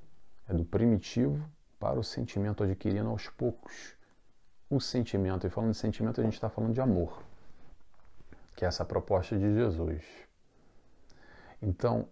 é 0.49 0.53
do 0.53 0.65
primitivo 0.65 1.47
para 1.79 1.99
o 1.99 2.03
sentimento, 2.03 2.63
adquirindo 2.63 3.09
aos 3.09 3.29
poucos 3.29 3.95
o 4.67 4.79
sentimento. 4.79 5.45
E 5.45 5.49
falando 5.51 5.73
de 5.73 5.77
sentimento, 5.77 6.19
a 6.19 6.23
gente 6.23 6.33
está 6.33 6.49
falando 6.49 6.73
de 6.73 6.81
amor 6.81 7.21
que 8.55 8.65
é 8.65 8.67
essa 8.67 8.85
proposta 8.85 9.37
de 9.37 9.53
Jesus. 9.53 10.03
Então, 11.61 12.07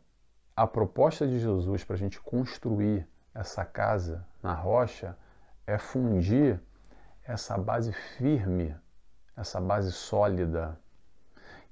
a 0.56 0.66
proposta 0.68 1.28
de 1.28 1.40
Jesus 1.40 1.84
para 1.84 1.96
a 1.96 2.00
gente 2.00 2.20
construir 2.20 3.08
essa 3.34 3.64
casa 3.64 4.26
na 4.42 4.54
rocha 4.54 5.18
é 5.66 5.78
fundir 5.78 6.60
essa 7.24 7.58
base 7.58 7.94
firme, 7.94 8.76
essa 9.36 9.62
base 9.62 9.92
sólida, 9.92 10.78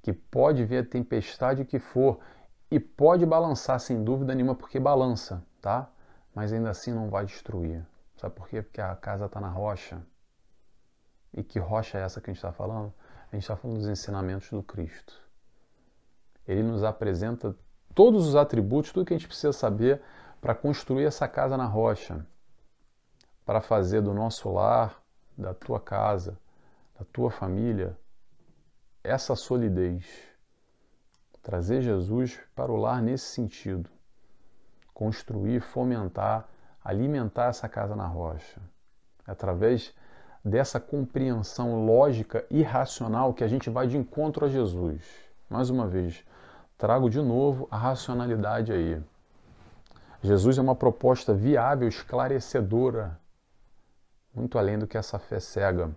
que 0.02 0.12
pode 0.12 0.64
vir 0.64 0.78
a 0.78 0.86
tempestade 0.86 1.64
que 1.64 1.78
for 1.78 2.20
e 2.70 2.78
pode 2.78 3.26
balançar 3.26 3.80
sem 3.80 4.02
dúvida 4.04 4.34
nenhuma, 4.34 4.54
porque 4.54 4.78
balança, 4.78 5.44
tá? 5.60 5.90
Mas 6.34 6.52
ainda 6.52 6.70
assim 6.70 6.92
não 6.92 7.10
vai 7.10 7.26
destruir. 7.26 7.84
Sabe 8.16 8.34
por 8.34 8.48
quê? 8.48 8.62
Porque 8.62 8.80
a 8.80 8.94
casa 8.94 9.26
está 9.26 9.40
na 9.40 9.48
rocha. 9.48 10.00
E 11.32 11.42
que 11.42 11.58
rocha 11.58 11.98
é 11.98 12.02
essa 12.02 12.20
que 12.20 12.30
a 12.30 12.32
gente 12.32 12.38
está 12.38 12.52
falando? 12.52 12.92
A 13.32 13.36
gente 13.36 13.42
está 13.42 13.56
falando 13.56 13.78
dos 13.78 13.88
ensinamentos 13.88 14.50
do 14.50 14.62
Cristo. 14.62 15.14
Ele 16.46 16.62
nos 16.62 16.84
apresenta 16.84 17.56
todos 17.94 18.26
os 18.26 18.36
atributos, 18.36 18.92
tudo 18.92 19.06
que 19.06 19.14
a 19.14 19.16
gente 19.16 19.26
precisa 19.26 19.52
saber 19.52 20.00
para 20.40 20.54
construir 20.54 21.04
essa 21.04 21.28
casa 21.28 21.56
na 21.56 21.66
rocha, 21.66 22.26
para 23.44 23.60
fazer 23.60 24.00
do 24.00 24.14
nosso 24.14 24.50
lar, 24.50 25.02
da 25.36 25.54
tua 25.54 25.80
casa, 25.80 26.38
da 26.98 27.04
tua 27.12 27.30
família, 27.30 27.96
essa 29.02 29.34
solidez. 29.34 30.29
Trazer 31.42 31.80
Jesus 31.82 32.38
para 32.54 32.70
o 32.70 32.76
lar 32.76 33.02
nesse 33.02 33.24
sentido. 33.26 33.88
Construir, 34.92 35.60
fomentar, 35.60 36.48
alimentar 36.84 37.46
essa 37.46 37.68
casa 37.68 37.96
na 37.96 38.06
rocha. 38.06 38.60
Através 39.26 39.94
dessa 40.44 40.80
compreensão 40.80 41.84
lógica 41.84 42.44
e 42.50 42.62
racional 42.62 43.32
que 43.34 43.44
a 43.44 43.48
gente 43.48 43.70
vai 43.70 43.86
de 43.86 43.96
encontro 43.96 44.46
a 44.46 44.48
Jesus. 44.48 45.02
Mais 45.48 45.70
uma 45.70 45.86
vez, 45.86 46.24
trago 46.78 47.08
de 47.08 47.20
novo 47.20 47.68
a 47.70 47.76
racionalidade 47.76 48.72
aí. 48.72 49.02
Jesus 50.22 50.58
é 50.58 50.60
uma 50.60 50.74
proposta 50.74 51.32
viável, 51.32 51.88
esclarecedora, 51.88 53.18
muito 54.34 54.58
além 54.58 54.78
do 54.78 54.86
que 54.86 54.98
essa 54.98 55.18
fé 55.18 55.40
cega, 55.40 55.90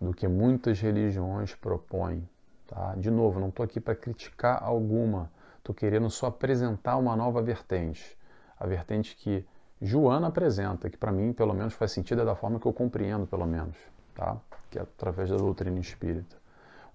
do 0.00 0.14
que 0.14 0.28
muitas 0.28 0.80
religiões 0.80 1.54
propõem. 1.54 2.28
Tá? 2.68 2.94
De 2.96 3.10
novo, 3.10 3.40
não 3.40 3.48
estou 3.48 3.64
aqui 3.64 3.80
para 3.80 3.96
criticar 3.96 4.62
alguma, 4.62 5.30
estou 5.56 5.74
querendo 5.74 6.08
só 6.10 6.26
apresentar 6.26 6.96
uma 6.98 7.16
nova 7.16 7.42
vertente. 7.42 8.16
A 8.60 8.66
vertente 8.66 9.16
que 9.16 9.44
Joana 9.80 10.28
apresenta, 10.28 10.90
que 10.90 10.96
para 10.96 11.10
mim, 11.10 11.32
pelo 11.32 11.54
menos, 11.54 11.74
faz 11.74 11.92
sentido, 11.92 12.22
é 12.22 12.24
da 12.24 12.34
forma 12.34 12.60
que 12.60 12.66
eu 12.66 12.72
compreendo, 12.72 13.26
pelo 13.26 13.46
menos, 13.46 13.76
tá? 14.14 14.36
que 14.70 14.78
é 14.78 14.82
através 14.82 15.30
da 15.30 15.36
doutrina 15.36 15.78
espírita. 15.80 16.36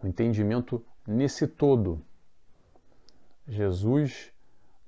O 0.01 0.07
entendimento 0.07 0.85
nesse 1.07 1.47
todo. 1.47 2.01
Jesus 3.47 4.32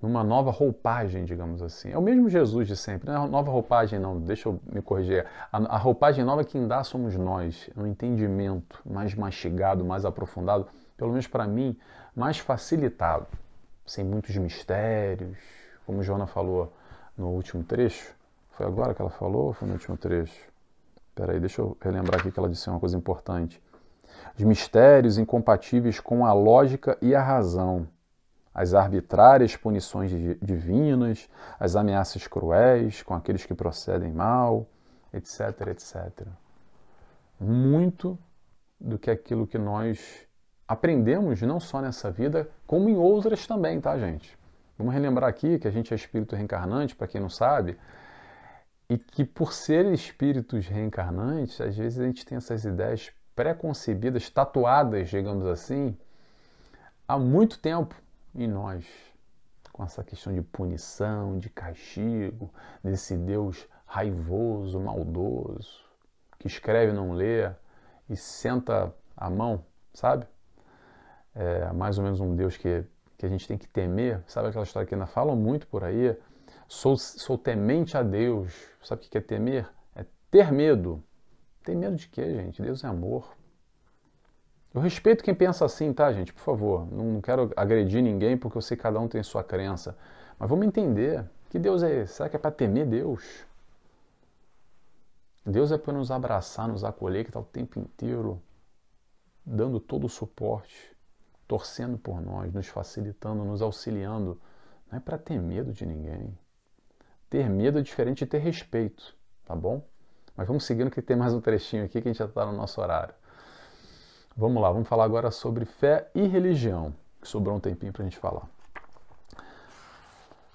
numa 0.01 0.23
nova 0.23 0.51
roupagem, 0.51 1.25
digamos 1.25 1.62
assim. 1.62 1.91
É 1.91 1.97
o 1.97 2.01
mesmo 2.01 2.29
Jesus 2.29 2.67
de 2.67 2.75
sempre, 2.75 3.10
não 3.10 3.25
é 3.25 3.27
nova 3.27 3.51
roupagem 3.51 3.99
não, 3.99 4.19
deixa 4.19 4.49
eu 4.49 4.60
me 4.71 4.81
corrigir. 4.81 5.25
A, 5.51 5.58
a 5.58 5.77
roupagem 5.77 6.23
nova 6.23 6.43
quem 6.43 6.67
dá 6.67 6.84
somos 6.84 7.15
nós, 7.15 7.69
um 7.75 7.86
entendimento 7.88 8.81
mais 8.86 9.15
mastigado, 9.15 9.84
mais 9.84 10.05
aprofundado, 10.05 10.67
pelo 10.97 11.12
menos 11.12 11.27
para 11.27 11.47
mim, 11.47 11.77
mais 12.15 12.38
facilitado, 12.38 13.27
sem 13.86 14.03
muitos 14.03 14.36
mistérios, 14.38 15.38
como 15.86 16.03
Joana 16.03 16.27
falou 16.27 16.73
no 17.17 17.29
último 17.29 17.63
trecho. 17.63 18.13
Foi 18.51 18.65
agora 18.65 18.93
que 18.93 19.01
ela 19.01 19.12
falou 19.12 19.47
ou 19.47 19.53
foi 19.53 19.67
no 19.67 19.73
último 19.73 19.97
trecho? 19.97 20.39
Espera 21.10 21.34
aí, 21.34 21.39
deixa 21.39 21.62
eu 21.62 21.77
relembrar 21.81 22.19
aqui 22.19 22.31
que 22.31 22.39
ela 22.39 22.49
disse 22.49 22.69
uma 22.69 22.79
coisa 22.79 22.97
importante. 22.97 23.62
Os 24.38 24.43
mistérios 24.43 25.17
incompatíveis 25.17 25.99
com 25.99 26.25
a 26.25 26.34
lógica 26.34 26.97
e 27.01 27.13
a 27.15 27.21
razão 27.21 27.88
as 28.55 28.73
arbitrárias 28.73 29.57
punições 29.57 30.09
divinas, 30.41 31.29
as 31.59 31.75
ameaças 31.75 32.25
cruéis 32.25 33.03
com 33.03 33.13
aqueles 33.13 33.45
que 33.45 33.53
procedem 33.53 34.13
mal, 34.13 34.65
etc, 35.13 35.67
etc. 35.67 36.25
Muito 37.37 38.17
do 38.79 38.97
que 38.97 39.11
aquilo 39.11 39.45
que 39.45 39.57
nós 39.57 40.25
aprendemos 40.65 41.41
não 41.41 41.59
só 41.59 41.81
nessa 41.81 42.09
vida, 42.09 42.49
como 42.65 42.87
em 42.87 42.95
outras 42.95 43.45
também, 43.45 43.81
tá, 43.81 43.97
gente? 43.97 44.37
Vamos 44.77 44.93
relembrar 44.93 45.29
aqui 45.29 45.59
que 45.59 45.67
a 45.67 45.71
gente 45.71 45.93
é 45.93 45.95
espírito 45.95 46.33
reencarnante, 46.33 46.95
para 46.95 47.07
quem 47.07 47.19
não 47.19 47.29
sabe, 47.29 47.77
e 48.89 48.97
que 48.97 49.25
por 49.25 49.51
ser 49.51 49.85
espíritos 49.91 50.65
reencarnantes, 50.67 51.59
às 51.59 51.75
vezes 51.75 51.99
a 51.99 52.05
gente 52.05 52.25
tem 52.25 52.37
essas 52.37 52.63
ideias 52.63 53.11
pré-concebidas, 53.35 54.29
tatuadas, 54.29 55.09
digamos 55.09 55.45
assim, 55.45 55.97
há 57.05 57.19
muito 57.19 57.59
tempo 57.59 57.95
em 58.35 58.47
nós, 58.47 58.85
com 59.71 59.83
essa 59.83 60.03
questão 60.03 60.33
de 60.33 60.41
punição, 60.41 61.39
de 61.39 61.49
castigo, 61.49 62.51
desse 62.83 63.15
Deus 63.17 63.67
raivoso, 63.85 64.79
maldoso, 64.79 65.83
que 66.37 66.47
escreve 66.47 66.91
não 66.91 67.13
lê 67.13 67.49
e 68.09 68.15
senta 68.15 68.93
a 69.15 69.29
mão, 69.29 69.63
sabe? 69.93 70.27
É 71.33 71.71
mais 71.73 71.97
ou 71.97 72.03
menos 72.03 72.19
um 72.19 72.35
Deus 72.35 72.57
que, 72.57 72.83
que 73.17 73.25
a 73.25 73.29
gente 73.29 73.47
tem 73.47 73.57
que 73.57 73.67
temer, 73.67 74.23
sabe 74.27 74.49
aquela 74.49 74.63
história 74.63 74.87
que 74.87 74.93
ainda 74.93 75.07
falam 75.07 75.35
muito 75.35 75.67
por 75.67 75.83
aí? 75.83 76.15
Sou, 76.67 76.97
sou 76.97 77.37
temente 77.37 77.97
a 77.97 78.03
Deus. 78.03 78.53
Sabe 78.81 79.05
o 79.05 79.09
que 79.09 79.17
é 79.17 79.21
temer? 79.21 79.69
É 79.95 80.05
ter 80.31 80.51
medo. 80.51 81.03
Tem 81.63 81.75
medo 81.75 81.95
de 81.95 82.07
quê, 82.07 82.33
gente? 82.33 82.61
Deus 82.61 82.83
é 82.83 82.87
amor. 82.87 83.35
Eu 84.75 84.81
respeito 84.81 85.23
quem 85.23 85.33
pensa 85.33 85.63
assim, 85.63 85.93
tá, 85.93 86.11
gente? 86.11 86.33
Por 86.33 86.41
favor. 86.41 86.85
Não 86.91 87.21
quero 87.21 87.49
agredir 87.55 88.03
ninguém 88.03 88.35
porque 88.38 88.57
eu 88.57 88.61
sei 88.61 88.75
que 88.75 88.83
cada 88.83 88.99
um 88.99 89.07
tem 89.07 89.23
sua 89.23 89.41
crença. 89.41 89.97
Mas 90.38 90.49
vamos 90.49 90.67
entender. 90.67 91.23
Que 91.49 91.57
Deus 91.57 91.81
é 91.81 92.01
esse? 92.01 92.15
Será 92.15 92.27
que 92.27 92.35
é 92.35 92.39
para 92.39 92.51
temer 92.51 92.85
Deus? 92.85 93.45
Deus 95.45 95.71
é 95.71 95.77
para 95.77 95.93
nos 95.93 96.11
abraçar, 96.11 96.67
nos 96.67 96.83
acolher, 96.83 97.23
que 97.23 97.29
está 97.29 97.39
o 97.39 97.45
tempo 97.45 97.79
inteiro 97.79 98.41
dando 99.45 99.79
todo 99.79 100.07
o 100.07 100.09
suporte, 100.09 100.93
torcendo 101.47 101.97
por 101.97 102.19
nós, 102.19 102.51
nos 102.51 102.67
facilitando, 102.67 103.45
nos 103.45 103.61
auxiliando. 103.61 104.41
Não 104.91 104.97
é 104.97 104.99
para 104.99 105.17
ter 105.17 105.39
medo 105.39 105.71
de 105.71 105.85
ninguém. 105.85 106.38
Ter 107.29 107.49
medo 107.49 107.79
é 107.79 107.81
diferente 107.81 108.25
de 108.25 108.31
ter 108.31 108.39
respeito, 108.39 109.15
tá 109.45 109.55
bom? 109.55 109.81
Mas 110.35 110.45
vamos 110.45 110.65
seguindo 110.65 110.91
que 110.91 111.01
tem 111.01 111.15
mais 111.15 111.33
um 111.33 111.39
trechinho 111.39 111.85
aqui 111.85 112.01
que 112.01 112.09
a 112.09 112.11
gente 112.11 112.19
já 112.19 112.25
está 112.25 112.45
no 112.45 112.51
nosso 112.51 112.81
horário. 112.81 113.15
Vamos 114.37 114.61
lá, 114.61 114.69
vamos 114.69 114.89
falar 114.89 115.05
agora 115.05 115.31
sobre 115.31 115.63
fé 115.63 116.09
e 116.13 116.27
religião, 116.27 116.93
que 117.21 117.27
sobrou 117.27 117.55
um 117.55 117.59
tempinho 117.59 117.93
para 117.93 118.01
a 118.01 118.05
gente 118.05 118.17
falar. 118.17 118.49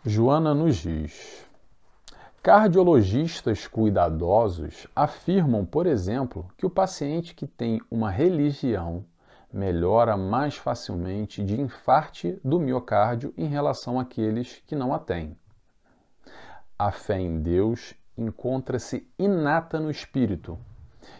Joana 0.04 0.52
nos 0.52 0.76
diz: 0.76 1.46
Cardiologistas 2.42 3.66
cuidadosos 3.66 4.86
afirmam, 4.94 5.64
por 5.64 5.86
exemplo, 5.86 6.46
que 6.58 6.66
o 6.66 6.70
paciente 6.70 7.34
que 7.34 7.46
tem 7.46 7.80
uma 7.90 8.10
religião 8.10 9.02
melhora 9.50 10.14
mais 10.14 10.56
facilmente 10.56 11.42
de 11.42 11.58
infarte 11.58 12.38
do 12.44 12.60
miocárdio 12.60 13.32
em 13.34 13.46
relação 13.46 13.98
àqueles 13.98 14.62
que 14.66 14.76
não 14.76 14.92
a 14.92 14.98
têm. 14.98 15.34
A 16.78 16.90
fé 16.90 17.18
em 17.18 17.40
Deus 17.40 17.94
encontra-se 18.14 19.08
inata 19.18 19.80
no 19.80 19.90
espírito, 19.90 20.58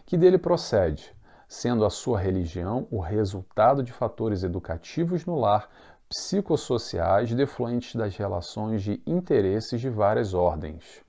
que 0.04 0.18
dele 0.18 0.36
procede, 0.36 1.18
sendo 1.50 1.84
a 1.84 1.90
sua 1.90 2.16
religião 2.16 2.86
o 2.92 3.00
resultado 3.00 3.82
de 3.82 3.92
fatores 3.92 4.44
educativos 4.44 5.26
no 5.26 5.34
lar, 5.34 5.68
psicossociais 6.08 7.34
defluentes 7.34 7.96
das 7.96 8.16
relações 8.16 8.84
de 8.84 9.02
interesses 9.04 9.80
de 9.80 9.90
várias 9.90 10.32
ordens. 10.32 11.02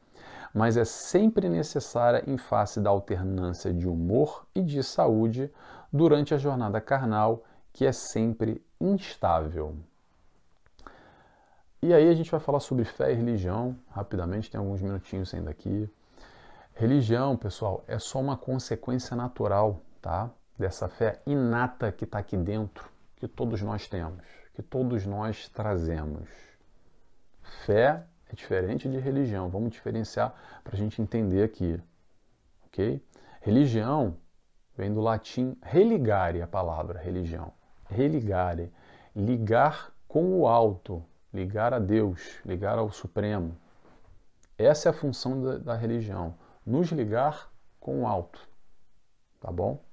Mas 0.51 0.77
é 0.77 0.83
sempre 0.83 1.47
necessária 1.47 2.23
em 2.25 2.37
face 2.37 2.79
da 2.79 2.89
alternância 2.89 3.71
de 3.71 3.87
humor 3.87 4.47
e 4.55 4.63
de 4.63 4.81
saúde 4.81 5.53
durante 5.93 6.33
a 6.33 6.39
jornada 6.39 6.81
carnal, 6.81 7.43
que 7.71 7.85
é 7.85 7.91
sempre 7.91 8.65
instável. 8.79 9.75
E 11.83 11.93
aí 11.93 12.09
a 12.09 12.15
gente 12.15 12.31
vai 12.31 12.39
falar 12.39 12.61
sobre 12.61 12.83
fé 12.83 13.11
e 13.11 13.15
religião, 13.15 13.77
rapidamente, 13.91 14.49
tem 14.49 14.57
alguns 14.57 14.81
minutinhos 14.81 15.31
ainda 15.35 15.51
aqui. 15.51 15.87
Religião, 16.73 17.37
pessoal, 17.37 17.83
é 17.87 17.99
só 17.99 18.19
uma 18.19 18.35
consequência 18.35 19.15
natural 19.15 19.79
tá? 20.01 20.29
Dessa 20.57 20.87
fé 20.87 21.21
inata 21.25 21.91
que 21.91 22.03
está 22.03 22.19
aqui 22.19 22.37
dentro, 22.37 22.89
que 23.15 23.27
todos 23.27 23.61
nós 23.61 23.87
temos, 23.87 24.25
que 24.53 24.61
todos 24.61 25.05
nós 25.05 25.47
trazemos. 25.49 26.29
Fé 27.65 28.05
é 28.29 28.35
diferente 28.35 28.89
de 28.89 28.97
religião. 28.97 29.49
Vamos 29.49 29.71
diferenciar 29.71 30.33
para 30.63 30.75
a 30.75 30.77
gente 30.77 31.01
entender 31.01 31.43
aqui, 31.43 31.79
ok? 32.65 33.03
Religião 33.41 34.17
vem 34.75 34.93
do 34.93 35.01
latim 35.01 35.57
religare, 35.61 36.41
a 36.41 36.47
palavra 36.47 36.99
religião. 36.99 37.53
Religare, 37.89 38.71
ligar 39.15 39.91
com 40.07 40.39
o 40.39 40.47
alto, 40.47 41.03
ligar 41.33 41.73
a 41.73 41.79
Deus, 41.79 42.39
ligar 42.45 42.77
ao 42.77 42.91
Supremo. 42.91 43.57
Essa 44.57 44.89
é 44.89 44.91
a 44.91 44.93
função 44.93 45.41
da, 45.41 45.57
da 45.57 45.75
religião, 45.75 46.35
nos 46.65 46.91
ligar 46.91 47.51
com 47.79 48.03
o 48.03 48.07
alto, 48.07 48.47
tá 49.39 49.51
bom? 49.51 49.83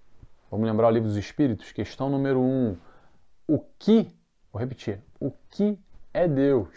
Vamos 0.51 0.67
lembrar 0.67 0.89
o 0.89 0.91
livro 0.91 1.07
dos 1.07 1.19
Espíritos, 1.19 1.73
questão 1.73 2.09
número 2.09 2.41
1. 2.41 2.43
Um, 2.43 2.77
o 3.47 3.59
que, 3.79 4.11
vou 4.51 4.59
repetir, 4.59 4.99
o 5.21 5.31
que 5.51 5.79
é 6.13 6.27
Deus? 6.27 6.71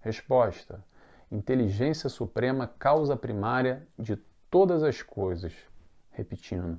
Resposta: 0.00 0.82
inteligência 1.30 2.08
suprema, 2.08 2.66
causa 2.78 3.14
primária 3.14 3.86
de 3.98 4.16
todas 4.50 4.82
as 4.82 5.02
coisas. 5.02 5.52
Repetindo, 6.12 6.78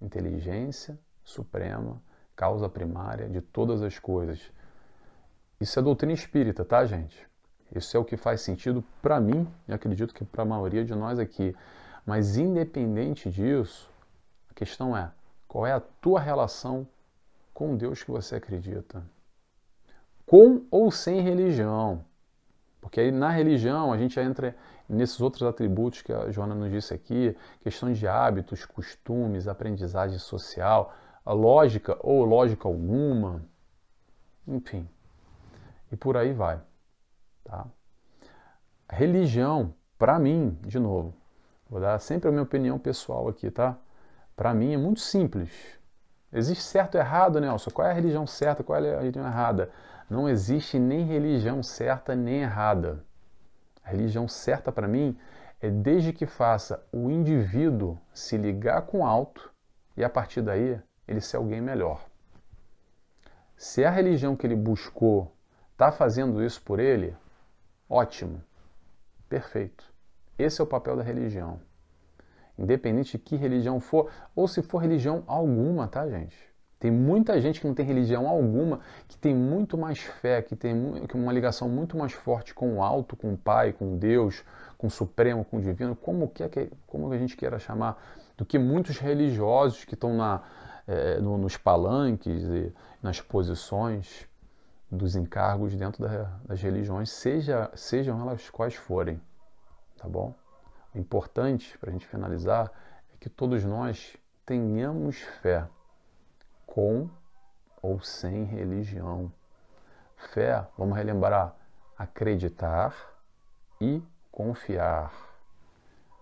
inteligência 0.00 0.98
suprema, 1.22 2.00
causa 2.34 2.70
primária 2.70 3.28
de 3.28 3.42
todas 3.42 3.82
as 3.82 3.98
coisas. 3.98 4.40
Isso 5.60 5.78
é 5.78 5.82
doutrina 5.82 6.14
espírita, 6.14 6.64
tá, 6.64 6.86
gente? 6.86 7.28
Isso 7.74 7.94
é 7.94 8.00
o 8.00 8.04
que 8.04 8.16
faz 8.16 8.40
sentido 8.40 8.82
para 9.02 9.20
mim 9.20 9.46
e 9.68 9.74
acredito 9.74 10.14
que 10.14 10.24
para 10.24 10.42
a 10.42 10.46
maioria 10.46 10.86
de 10.86 10.94
nós 10.94 11.18
aqui. 11.18 11.54
Mas 12.06 12.38
independente 12.38 13.30
disso, 13.30 13.90
a 14.48 14.54
questão 14.54 14.96
é: 14.96 15.12
qual 15.56 15.66
é 15.66 15.72
a 15.72 15.80
tua 15.80 16.20
relação 16.20 16.86
com 17.54 17.78
Deus 17.78 18.02
que 18.02 18.10
você 18.10 18.36
acredita? 18.36 19.02
Com 20.26 20.66
ou 20.70 20.90
sem 20.90 21.22
religião? 21.22 22.04
Porque 22.78 23.00
aí 23.00 23.10
na 23.10 23.30
religião 23.30 23.90
a 23.90 23.96
gente 23.96 24.20
entra 24.20 24.54
nesses 24.86 25.18
outros 25.18 25.44
atributos 25.44 26.02
que 26.02 26.12
a 26.12 26.30
Joana 26.30 26.54
nos 26.54 26.70
disse 26.70 26.92
aqui, 26.92 27.34
questão 27.62 27.90
de 27.90 28.06
hábitos, 28.06 28.66
costumes, 28.66 29.48
aprendizagem 29.48 30.18
social, 30.18 30.92
a 31.24 31.32
lógica 31.32 31.96
ou 32.00 32.22
lógica 32.22 32.68
alguma, 32.68 33.42
enfim. 34.46 34.86
E 35.90 35.96
por 35.96 36.18
aí 36.18 36.34
vai, 36.34 36.60
tá? 37.42 37.66
Religião, 38.90 39.72
para 39.96 40.18
mim, 40.18 40.58
de 40.66 40.78
novo, 40.78 41.14
vou 41.66 41.80
dar 41.80 41.98
sempre 41.98 42.28
a 42.28 42.30
minha 42.30 42.42
opinião 42.42 42.78
pessoal 42.78 43.26
aqui, 43.26 43.50
tá? 43.50 43.78
Para 44.36 44.52
mim 44.52 44.74
é 44.74 44.76
muito 44.76 45.00
simples. 45.00 45.50
Existe 46.30 46.62
certo 46.62 46.96
e 46.96 46.98
errado, 46.98 47.40
Nelson? 47.40 47.70
Qual 47.70 47.88
é 47.88 47.90
a 47.90 47.94
religião 47.94 48.26
certa, 48.26 48.62
qual 48.62 48.84
é 48.84 48.94
a 48.94 48.98
religião 48.98 49.26
errada? 49.26 49.70
Não 50.10 50.28
existe 50.28 50.78
nem 50.78 51.06
religião 51.06 51.62
certa 51.62 52.14
nem 52.14 52.42
errada. 52.42 53.02
A 53.82 53.90
religião 53.90 54.28
certa 54.28 54.70
para 54.70 54.86
mim 54.86 55.16
é 55.60 55.70
desde 55.70 56.12
que 56.12 56.26
faça 56.26 56.86
o 56.92 57.10
indivíduo 57.10 57.98
se 58.12 58.36
ligar 58.36 58.82
com 58.82 58.98
o 58.98 59.06
alto 59.06 59.50
e 59.96 60.04
a 60.04 60.10
partir 60.10 60.42
daí 60.42 60.78
ele 61.08 61.20
ser 61.20 61.38
alguém 61.38 61.60
melhor. 61.60 62.04
Se 63.56 63.84
a 63.84 63.90
religião 63.90 64.36
que 64.36 64.46
ele 64.46 64.54
buscou 64.54 65.34
está 65.72 65.90
fazendo 65.90 66.44
isso 66.44 66.60
por 66.62 66.78
ele, 66.78 67.16
ótimo, 67.88 68.42
perfeito. 69.28 69.90
Esse 70.38 70.60
é 70.60 70.64
o 70.64 70.66
papel 70.66 70.96
da 70.96 71.02
religião. 71.02 71.58
Independente 72.58 73.12
de 73.12 73.18
que 73.18 73.36
religião 73.36 73.80
for, 73.80 74.10
ou 74.34 74.48
se 74.48 74.62
for 74.62 74.78
religião 74.78 75.22
alguma, 75.26 75.86
tá, 75.88 76.08
gente? 76.08 76.36
Tem 76.78 76.90
muita 76.90 77.40
gente 77.40 77.60
que 77.60 77.66
não 77.66 77.74
tem 77.74 77.86
religião 77.86 78.28
alguma, 78.28 78.80
que 79.08 79.16
tem 79.16 79.34
muito 79.34 79.78
mais 79.78 79.98
fé, 79.98 80.42
que 80.42 80.54
tem 80.54 80.74
uma 81.14 81.32
ligação 81.32 81.68
muito 81.68 81.96
mais 81.96 82.12
forte 82.12 82.54
com 82.54 82.76
o 82.76 82.82
alto, 82.82 83.16
com 83.16 83.32
o 83.32 83.36
Pai, 83.36 83.72
com 83.72 83.96
Deus, 83.96 84.44
com 84.76 84.86
o 84.86 84.90
Supremo, 84.90 85.44
com 85.44 85.56
o 85.56 85.60
Divino, 85.60 85.96
como, 85.96 86.28
que, 86.28 86.70
como 86.86 87.10
a 87.10 87.18
gente 87.18 87.36
queira 87.36 87.58
chamar, 87.58 88.00
do 88.36 88.44
que 88.44 88.58
muitos 88.58 88.98
religiosos 88.98 89.84
que 89.84 89.94
estão 89.94 90.14
na, 90.14 90.42
é, 90.86 91.18
no, 91.18 91.38
nos 91.38 91.56
palanques 91.56 92.44
e 92.44 92.72
nas 93.02 93.20
posições 93.22 94.28
dos 94.90 95.16
encargos 95.16 95.74
dentro 95.74 96.02
da, 96.02 96.38
das 96.44 96.60
religiões, 96.60 97.10
seja, 97.10 97.70
sejam 97.74 98.20
elas 98.20 98.50
quais 98.50 98.74
forem, 98.74 99.20
tá 99.96 100.06
bom? 100.06 100.34
Importante, 100.96 101.76
para 101.76 101.90
a 101.90 101.92
gente 101.92 102.06
finalizar, 102.06 102.72
é 103.12 103.16
que 103.20 103.28
todos 103.28 103.62
nós 103.62 104.16
tenhamos 104.46 105.20
fé 105.42 105.68
com 106.66 107.10
ou 107.82 108.00
sem 108.00 108.44
religião. 108.44 109.30
Fé, 110.32 110.66
vamos 110.78 110.96
relembrar, 110.96 111.54
acreditar 111.98 112.94
e 113.78 114.02
confiar. 114.32 115.12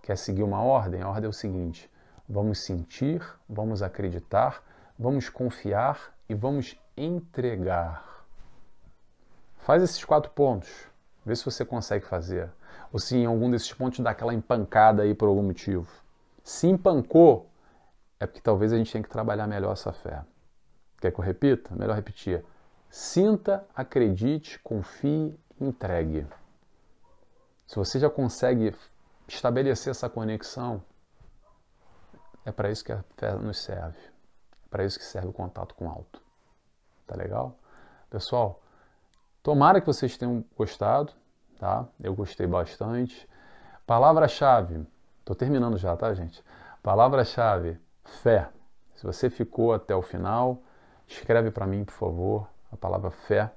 Quer 0.02 0.18
seguir 0.18 0.42
uma 0.42 0.60
ordem? 0.60 1.02
A 1.02 1.08
ordem 1.08 1.26
é 1.26 1.28
o 1.28 1.32
seguinte: 1.32 1.88
vamos 2.28 2.58
sentir, 2.64 3.24
vamos 3.48 3.80
acreditar, 3.80 4.60
vamos 4.98 5.28
confiar 5.28 6.12
e 6.28 6.34
vamos 6.34 6.76
entregar. 6.96 8.26
Faz 9.58 9.84
esses 9.84 10.04
quatro 10.04 10.32
pontos. 10.32 10.88
Vê 11.24 11.36
se 11.36 11.44
você 11.44 11.64
consegue 11.64 12.04
fazer. 12.04 12.50
Ou 12.92 12.98
se 12.98 13.16
em 13.16 13.26
algum 13.26 13.50
desses 13.50 13.72
pontos 13.72 14.00
dá 14.00 14.10
aquela 14.10 14.34
empancada 14.34 15.02
aí 15.02 15.14
por 15.14 15.28
algum 15.28 15.42
motivo. 15.42 15.88
Se 16.42 16.66
empancou, 16.66 17.50
é 18.20 18.26
porque 18.26 18.40
talvez 18.40 18.72
a 18.72 18.76
gente 18.76 18.92
tenha 18.92 19.02
que 19.02 19.10
trabalhar 19.10 19.46
melhor 19.46 19.72
essa 19.72 19.92
fé. 19.92 20.22
Quer 21.00 21.10
que 21.10 21.18
eu 21.18 21.24
repita? 21.24 21.74
Melhor 21.74 21.94
repetir. 21.94 22.44
Sinta, 22.88 23.66
acredite, 23.74 24.58
confie, 24.60 25.38
entregue. 25.60 26.26
Se 27.66 27.76
você 27.76 27.98
já 27.98 28.08
consegue 28.08 28.74
estabelecer 29.26 29.90
essa 29.90 30.08
conexão, 30.08 30.82
é 32.44 32.52
para 32.52 32.70
isso 32.70 32.84
que 32.84 32.92
a 32.92 33.02
fé 33.16 33.34
nos 33.34 33.58
serve. 33.62 33.98
É 33.98 34.68
para 34.70 34.84
isso 34.84 34.98
que 34.98 35.04
serve 35.04 35.28
o 35.28 35.32
contato 35.32 35.74
com 35.74 35.86
o 35.86 35.90
alto. 35.90 36.22
Tá 37.06 37.16
legal? 37.16 37.58
Pessoal, 38.10 38.62
tomara 39.42 39.80
que 39.80 39.86
vocês 39.86 40.16
tenham 40.16 40.44
gostado, 40.56 41.12
tá? 41.58 41.86
Eu 42.00 42.14
gostei 42.14 42.46
bastante. 42.46 43.28
Palavra-chave, 43.86 44.86
estou 45.20 45.34
terminando 45.36 45.76
já, 45.76 45.96
tá, 45.96 46.12
gente? 46.14 46.42
Palavra-chave, 46.82 47.78
fé. 48.22 48.48
Se 48.94 49.04
você 49.04 49.28
ficou 49.28 49.72
até 49.72 49.94
o 49.94 50.02
final, 50.02 50.62
Escreve 51.06 51.50
para 51.50 51.66
mim, 51.66 51.84
por 51.84 51.92
favor, 51.92 52.48
a 52.72 52.76
palavra 52.76 53.10
fé, 53.10 53.52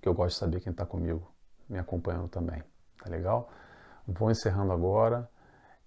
que 0.00 0.08
eu 0.08 0.14
gosto 0.14 0.34
de 0.34 0.40
saber 0.40 0.60
quem 0.60 0.72
está 0.72 0.84
comigo, 0.84 1.30
me 1.68 1.78
acompanhando 1.78 2.28
também. 2.28 2.62
Tá 3.02 3.08
legal? 3.08 3.50
Vou 4.06 4.30
encerrando 4.30 4.72
agora 4.72 5.28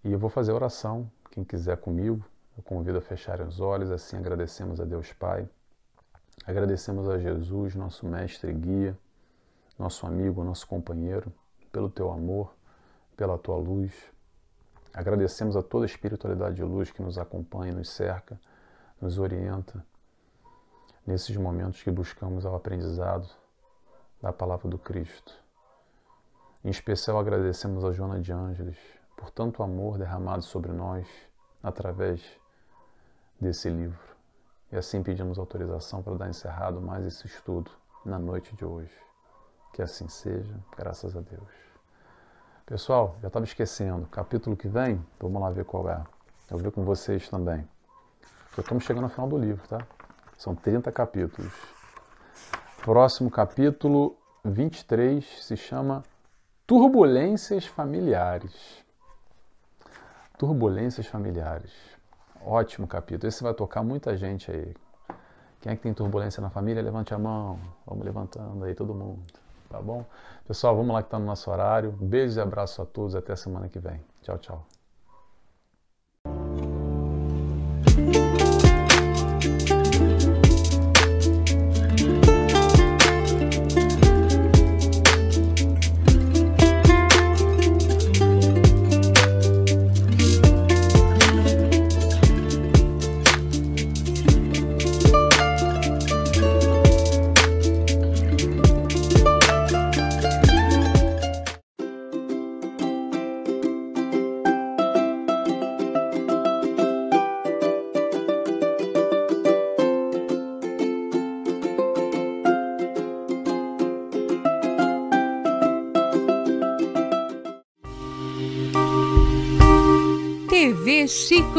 e 0.03 0.11
eu 0.11 0.17
vou 0.17 0.29
fazer 0.29 0.51
oração. 0.51 1.11
Quem 1.31 1.43
quiser 1.43 1.77
comigo, 1.77 2.25
eu 2.57 2.63
convido 2.63 2.97
a 2.97 3.01
fechar 3.01 3.41
os 3.41 3.59
olhos, 3.59 3.91
assim 3.91 4.17
agradecemos 4.17 4.79
a 4.79 4.85
Deus 4.85 5.13
Pai. 5.13 5.47
Agradecemos 6.45 7.07
a 7.09 7.19
Jesus, 7.19 7.75
nosso 7.75 8.05
mestre 8.05 8.51
e 8.51 8.55
guia, 8.55 8.97
nosso 9.77 10.05
amigo, 10.05 10.43
nosso 10.43 10.67
companheiro, 10.67 11.31
pelo 11.71 11.89
teu 11.89 12.11
amor, 12.11 12.53
pela 13.15 13.37
tua 13.37 13.57
luz. 13.57 13.93
Agradecemos 14.93 15.55
a 15.55 15.61
toda 15.61 15.85
a 15.85 15.87
espiritualidade 15.87 16.55
de 16.55 16.63
luz 16.63 16.89
que 16.91 17.01
nos 17.01 17.17
acompanha, 17.17 17.73
nos 17.73 17.89
cerca, 17.89 18.39
nos 18.99 19.19
orienta 19.19 19.85
nesses 21.05 21.37
momentos 21.37 21.81
que 21.83 21.91
buscamos 21.91 22.45
ao 22.45 22.55
aprendizado 22.55 23.29
da 24.21 24.33
palavra 24.33 24.67
do 24.67 24.77
Cristo. 24.77 25.33
Em 26.63 26.69
especial 26.69 27.19
agradecemos 27.19 27.85
a 27.85 27.91
Joana 27.93 28.19
de 28.19 28.33
Ângeles 28.33 28.77
por 29.15 29.31
tanto 29.31 29.63
amor 29.63 29.97
derramado 29.97 30.43
sobre 30.43 30.71
nós 30.71 31.07
através 31.61 32.21
desse 33.39 33.69
livro. 33.69 33.99
E 34.71 34.75
assim 34.75 35.01
pedimos 35.01 35.39
autorização 35.39 36.03
para 36.03 36.15
dar 36.15 36.29
encerrado 36.29 36.81
mais 36.81 37.05
esse 37.05 37.25
estudo 37.25 37.71
na 38.03 38.19
noite 38.19 38.55
de 38.55 38.65
hoje. 38.65 39.06
Que 39.77 39.83
assim 39.83 40.07
seja, 40.07 40.55
graças 40.75 41.15
a 41.15 41.21
Deus. 41.21 41.51
Pessoal, 42.65 43.15
já 43.21 43.27
estava 43.27 43.45
esquecendo, 43.45 44.07
capítulo 44.07 44.57
que 44.57 44.67
vem, 44.67 44.99
vamos 45.19 45.39
lá 45.39 45.51
ver 45.51 45.65
qual 45.65 45.87
é. 45.87 46.03
Eu 46.49 46.57
vi 46.57 46.71
com 46.71 46.83
vocês 46.83 47.29
também. 47.29 47.63
Já 48.55 48.63
estamos 48.63 48.83
chegando 48.85 49.03
ao 49.03 49.09
final 49.11 49.29
do 49.29 49.37
livro, 49.37 49.67
tá? 49.67 49.85
São 50.35 50.55
30 50.55 50.91
capítulos. 50.91 51.53
Próximo 52.81 53.29
capítulo 53.29 54.17
23 54.43 55.23
se 55.45 55.55
chama 55.55 56.01
Turbulências 56.65 57.67
Familiares. 57.67 58.83
Turbulências 60.39 61.05
Familiares. 61.05 61.71
Ótimo 62.43 62.87
capítulo. 62.87 63.27
Esse 63.27 63.43
vai 63.43 63.53
tocar 63.53 63.83
muita 63.83 64.17
gente 64.17 64.49
aí. 64.49 64.75
Quem 65.61 65.71
é 65.71 65.75
que 65.75 65.83
tem 65.83 65.93
turbulência 65.93 66.41
na 66.41 66.49
família? 66.49 66.81
Levante 66.81 67.13
a 67.13 67.19
mão. 67.19 67.59
Vamos 67.85 68.03
levantando 68.03 68.65
aí 68.65 68.73
todo 68.73 68.95
mundo. 68.95 69.21
Tá 69.69 69.81
bom? 69.81 70.05
Pessoal, 70.47 70.75
vamos 70.75 70.93
lá 70.93 71.01
que 71.01 71.07
está 71.07 71.19
no 71.19 71.25
nosso 71.25 71.51
horário. 71.51 71.91
Beijos 71.91 72.37
e 72.37 72.41
abraços 72.41 72.79
a 72.79 72.85
todos. 72.85 73.15
Até 73.15 73.35
semana 73.35 73.67
que 73.67 73.79
vem. 73.79 74.01
Tchau, 74.21 74.37
tchau. 74.37 74.65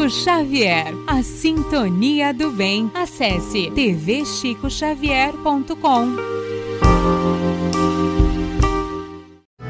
Xavier, 0.09 0.93
a 1.07 1.23
sintonia 1.23 2.33
do 2.33 2.51
bem. 2.51 2.91
Acesse 2.93 3.71
tvchicoxavier.com. 3.71 6.07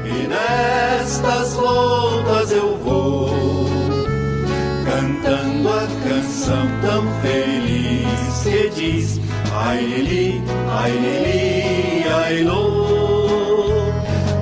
E 0.04 0.26
nestas 0.26 1.54
voltas 1.54 2.50
eu 2.52 2.76
vou 2.78 3.30
cantando 4.84 5.68
a 5.68 5.86
canção 6.08 6.66
tão 6.82 7.04
feliz 7.20 8.42
que 8.42 8.68
diz 8.70 9.20
Ai 9.52 9.84
Lili, 9.84 10.40
ai 10.68 10.90
Lili, 10.92 12.04
ai 12.08 12.42
Lô. 12.44 12.86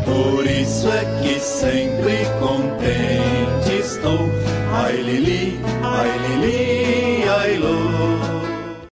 Por 0.05 0.46
isso 0.46 0.88
é 0.88 1.05
que 1.22 1.40
sempre 1.40 2.26
contente 2.40 3.72
estou. 3.80 4.28
Ai 4.72 4.96
Lili, 4.96 5.47
ai 5.83 6.18
Lili, 6.18 6.57
ai 6.57 6.58
Lô. 6.58 6.58